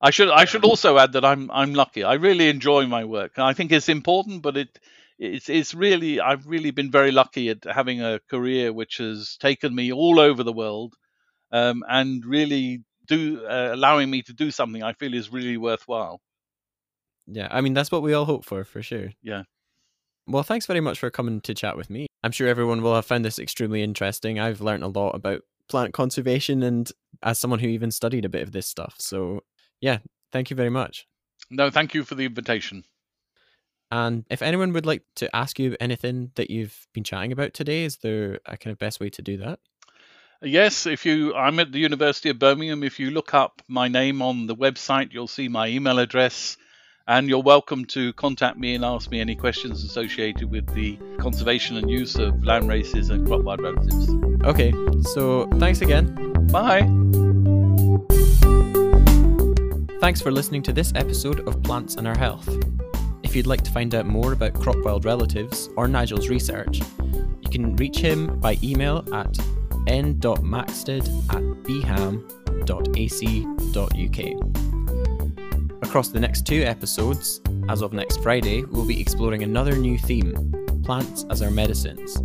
I 0.00 0.10
should 0.10 0.30
I 0.30 0.44
should 0.44 0.64
also 0.64 0.96
add 0.98 1.12
that 1.12 1.24
I'm 1.24 1.50
I'm 1.50 1.74
lucky. 1.74 2.04
I 2.04 2.14
really 2.14 2.48
enjoy 2.48 2.86
my 2.86 3.04
work. 3.04 3.38
I 3.38 3.52
think 3.52 3.72
it's 3.72 3.88
important, 3.88 4.42
but 4.42 4.56
it 4.56 4.78
it's 5.18 5.48
it's 5.48 5.74
really 5.74 6.20
I've 6.20 6.46
really 6.46 6.70
been 6.70 6.90
very 6.90 7.10
lucky 7.10 7.48
at 7.50 7.64
having 7.64 8.00
a 8.00 8.20
career 8.30 8.72
which 8.72 8.98
has 8.98 9.36
taken 9.38 9.74
me 9.74 9.92
all 9.92 10.20
over 10.20 10.44
the 10.44 10.52
world, 10.52 10.94
um, 11.50 11.82
and 11.88 12.24
really 12.24 12.84
do 13.06 13.44
uh, 13.44 13.70
allowing 13.72 14.10
me 14.10 14.22
to 14.22 14.32
do 14.32 14.50
something 14.50 14.82
I 14.82 14.92
feel 14.92 15.14
is 15.14 15.32
really 15.32 15.56
worthwhile. 15.56 16.20
Yeah, 17.26 17.48
I 17.50 17.60
mean 17.60 17.74
that's 17.74 17.90
what 17.90 18.02
we 18.02 18.12
all 18.12 18.24
hope 18.24 18.44
for, 18.44 18.64
for 18.64 18.82
sure. 18.82 19.10
Yeah. 19.22 19.42
Well, 20.26 20.42
thanks 20.42 20.66
very 20.66 20.80
much 20.80 20.98
for 20.98 21.10
coming 21.10 21.40
to 21.42 21.54
chat 21.54 21.76
with 21.76 21.90
me. 21.90 22.07
I'm 22.22 22.32
sure 22.32 22.48
everyone 22.48 22.82
will 22.82 22.94
have 22.94 23.06
found 23.06 23.24
this 23.24 23.38
extremely 23.38 23.82
interesting. 23.82 24.40
I've 24.40 24.60
learned 24.60 24.82
a 24.82 24.88
lot 24.88 25.14
about 25.14 25.42
plant 25.68 25.92
conservation 25.94 26.62
and 26.62 26.90
as 27.22 27.38
someone 27.38 27.60
who 27.60 27.68
even 27.68 27.90
studied 27.90 28.24
a 28.24 28.30
bit 28.30 28.42
of 28.42 28.52
this 28.52 28.66
stuff. 28.66 28.96
So, 28.98 29.44
yeah, 29.80 29.98
thank 30.32 30.50
you 30.50 30.56
very 30.56 30.70
much. 30.70 31.06
No, 31.50 31.70
thank 31.70 31.94
you 31.94 32.04
for 32.04 32.14
the 32.14 32.26
invitation. 32.26 32.84
And 33.90 34.24
if 34.30 34.42
anyone 34.42 34.72
would 34.74 34.86
like 34.86 35.04
to 35.16 35.34
ask 35.34 35.58
you 35.58 35.76
anything 35.80 36.32
that 36.34 36.50
you've 36.50 36.86
been 36.92 37.04
chatting 37.04 37.32
about 37.32 37.54
today, 37.54 37.84
is 37.84 37.98
there 37.98 38.40
a 38.44 38.56
kind 38.56 38.72
of 38.72 38.78
best 38.78 39.00
way 39.00 39.08
to 39.10 39.22
do 39.22 39.38
that? 39.38 39.60
Yes, 40.42 40.86
if 40.86 41.06
you, 41.06 41.34
I'm 41.34 41.58
at 41.58 41.72
the 41.72 41.80
University 41.80 42.28
of 42.28 42.38
Birmingham. 42.38 42.84
If 42.84 43.00
you 43.00 43.10
look 43.10 43.34
up 43.34 43.62
my 43.66 43.88
name 43.88 44.22
on 44.22 44.46
the 44.46 44.54
website, 44.54 45.12
you'll 45.12 45.26
see 45.26 45.48
my 45.48 45.68
email 45.68 45.98
address, 45.98 46.56
and 47.08 47.28
you're 47.28 47.42
welcome 47.42 47.84
to 47.86 48.12
contact 48.12 48.58
me 48.58 48.74
and 48.74 48.84
ask 48.84 49.10
me 49.10 49.18
any 49.18 49.34
questions 49.34 49.82
associated 49.82 50.50
with 50.50 50.66
the 50.74 50.98
conservation 51.18 51.78
and 51.78 51.90
use 51.90 52.16
of 52.16 52.44
land 52.44 52.68
races 52.68 53.08
and 53.08 53.26
crop 53.26 53.40
wild 53.40 53.62
relatives. 53.62 54.10
Okay, 54.44 54.72
so 55.14 55.48
thanks 55.58 55.80
again. 55.80 56.14
Bye. 56.48 56.82
Thanks 60.00 60.20
for 60.20 60.30
listening 60.30 60.62
to 60.64 60.72
this 60.72 60.92
episode 60.94 61.48
of 61.48 61.62
Plants 61.62 61.96
and 61.96 62.06
Our 62.06 62.16
Health. 62.16 62.46
If 63.22 63.34
you'd 63.34 63.46
like 63.46 63.62
to 63.62 63.70
find 63.70 63.94
out 63.94 64.04
more 64.04 64.34
about 64.34 64.52
crop 64.54 64.76
wild 64.84 65.06
relatives 65.06 65.70
or 65.76 65.88
Nigel's 65.88 66.28
research, 66.28 66.82
you 67.40 67.50
can 67.50 67.74
reach 67.76 67.98
him 67.98 68.38
by 68.38 68.58
email 68.62 69.02
at 69.14 69.34
n.maxted 69.86 71.08
at 71.30 71.42
bham.ac.uk. 71.64 72.68
Across 75.88 76.08
the 76.08 76.20
next 76.20 76.46
two 76.46 76.64
episodes, 76.64 77.40
as 77.70 77.80
of 77.80 77.94
next 77.94 78.22
Friday, 78.22 78.62
we'll 78.62 78.84
be 78.84 79.00
exploring 79.00 79.42
another 79.42 79.74
new 79.74 79.96
theme 79.96 80.34
plants 80.84 81.24
as 81.30 81.40
our 81.40 81.50
medicines, 81.50 82.18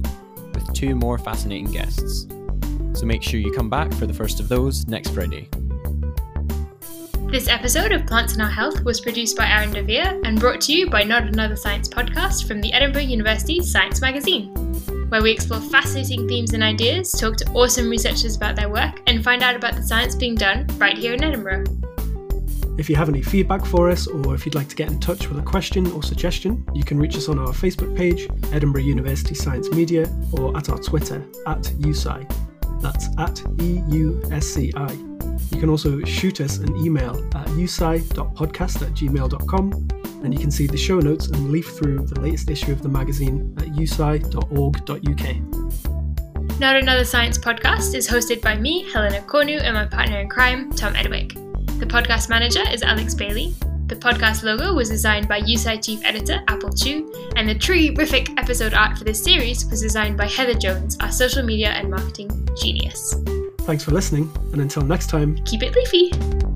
with 0.54 0.74
two 0.74 0.96
more 0.96 1.18
fascinating 1.18 1.72
guests. 1.72 2.28
So 2.92 3.06
make 3.06 3.24
sure 3.24 3.40
you 3.40 3.54
come 3.54 3.70
back 3.70 3.94
for 3.94 4.06
the 4.06 4.14
first 4.14 4.42
of 4.42 4.50
those 4.50 4.86
next 4.88 5.12
Friday. 5.12 5.48
This 7.32 7.48
episode 7.48 7.94
of 7.94 8.06
Plants 8.06 8.34
and 8.34 8.42
Our 8.42 8.50
Health 8.50 8.84
was 8.84 9.00
produced 9.00 9.38
by 9.38 9.48
Aaron 9.48 9.72
Devere 9.72 10.20
and 10.26 10.42
brought 10.42 10.60
to 10.64 10.74
you 10.74 10.90
by 10.90 11.04
Not 11.04 11.24
Another 11.24 11.56
Science 11.56 11.88
podcast 11.88 12.46
from 12.46 12.60
the 12.60 12.74
Edinburgh 12.74 13.04
University 13.04 13.62
Science 13.62 14.02
Magazine 14.02 14.54
where 15.08 15.22
we 15.22 15.32
explore 15.32 15.62
fascinating 15.62 16.28
themes 16.28 16.54
and 16.54 16.64
ideas, 16.64 17.12
talk 17.12 17.38
to 17.38 17.50
awesome 17.52 17.88
researchers 17.88 18.36
about 18.36 18.56
their 18.56 18.68
work, 18.68 19.00
and 19.06 19.24
find 19.24 19.44
out 19.44 19.56
about 19.56 19.76
the 19.76 19.84
science 19.84 20.16
being 20.16 20.34
done 20.34 20.66
right 20.80 20.98
here 20.98 21.14
in 21.14 21.24
Edinburgh. 21.24 21.64
If 22.76 22.90
you 22.90 22.96
have 22.96 23.08
any 23.08 23.22
feedback 23.22 23.66
for 23.66 23.90
us, 23.90 24.08
or 24.08 24.34
if 24.34 24.46
you'd 24.46 24.56
like 24.56 24.68
to 24.70 24.76
get 24.76 24.92
in 24.92 25.00
touch 25.00 25.30
with 25.30 25.38
a 25.38 25.44
question 25.44 25.86
or 25.92 26.02
suggestion, 26.02 26.66
you 26.74 26.84
can 26.84 26.98
reach 26.98 27.16
us 27.16 27.30
on 27.30 27.38
our 27.38 27.50
Facebook 27.50 27.96
page, 27.96 28.28
Edinburgh 28.52 28.82
University 28.82 29.36
Science 29.36 29.70
Media, 29.72 30.12
or 30.32 30.58
at 30.58 30.70
our 30.70 30.80
Twitter, 30.80 31.24
at 31.46 31.62
EUSCI. 31.62 32.82
That's 32.82 33.08
at 33.20 33.36
EUSCI. 33.58 35.14
You 35.54 35.60
can 35.60 35.70
also 35.70 36.02
shoot 36.04 36.42
us 36.42 36.58
an 36.58 36.76
email 36.78 37.16
at 37.36 37.48
usci.podcast 37.48 38.82
at 38.82 38.94
gmail.com 38.94 39.88
and 40.24 40.34
you 40.34 40.40
can 40.40 40.52
see 40.52 40.68
the 40.68 40.78
show 40.78 41.00
notes 41.00 41.28
and 41.28 41.52
leaf 41.52 41.68
through 41.78 42.06
the 42.06 42.20
latest 42.20 42.50
issue 42.50 42.72
of 42.72 42.82
the 42.82 42.90
magazine 42.90 43.54
at 43.58 43.68
usci.org.uk. 43.68 45.00
Not 46.60 46.76
Another 46.76 47.06
Science 47.06 47.38
podcast 47.38 47.94
is 47.94 48.08
hosted 48.08 48.42
by 48.42 48.56
me, 48.56 48.90
Helena 48.92 49.22
Cornu, 49.22 49.62
and 49.62 49.76
my 49.76 49.86
partner 49.86 50.20
in 50.20 50.30
crime, 50.30 50.72
Tom 50.72 50.96
Edwick. 50.96 51.36
The 51.80 51.88
podcast 51.88 52.30
manager 52.30 52.64
is 52.72 52.82
Alex 52.84 53.14
Bailey. 53.14 53.54
The 53.88 53.96
podcast 53.96 54.44
logo 54.44 54.74
was 54.74 54.90
designed 54.90 55.28
by 55.28 55.42
EUSCI 55.42 55.84
Chief 55.84 56.00
Editor 56.06 56.42
Apple 56.48 56.72
Chu, 56.72 57.12
and 57.36 57.50
the 57.50 57.56
terrific 57.56 58.30
episode 58.38 58.74
art 58.74 58.98
for 58.98 59.04
this 59.04 59.22
series 59.22 59.66
was 59.70 59.82
designed 59.82 60.18
by 60.18 60.28
Heather 60.28 60.54
Jones, 60.54 60.98
our 61.02 61.12
social 61.12 61.44
media 61.44 61.70
and 61.70 61.90
marketing 61.90 62.48
genius. 62.62 63.16
Thanks 63.62 63.84
for 63.84 63.92
listening, 63.92 64.32
and 64.52 64.62
until 64.62 64.84
next 64.84 65.10
time, 65.10 65.36
keep 65.46 65.64
it 65.64 65.76
leafy. 65.76 66.53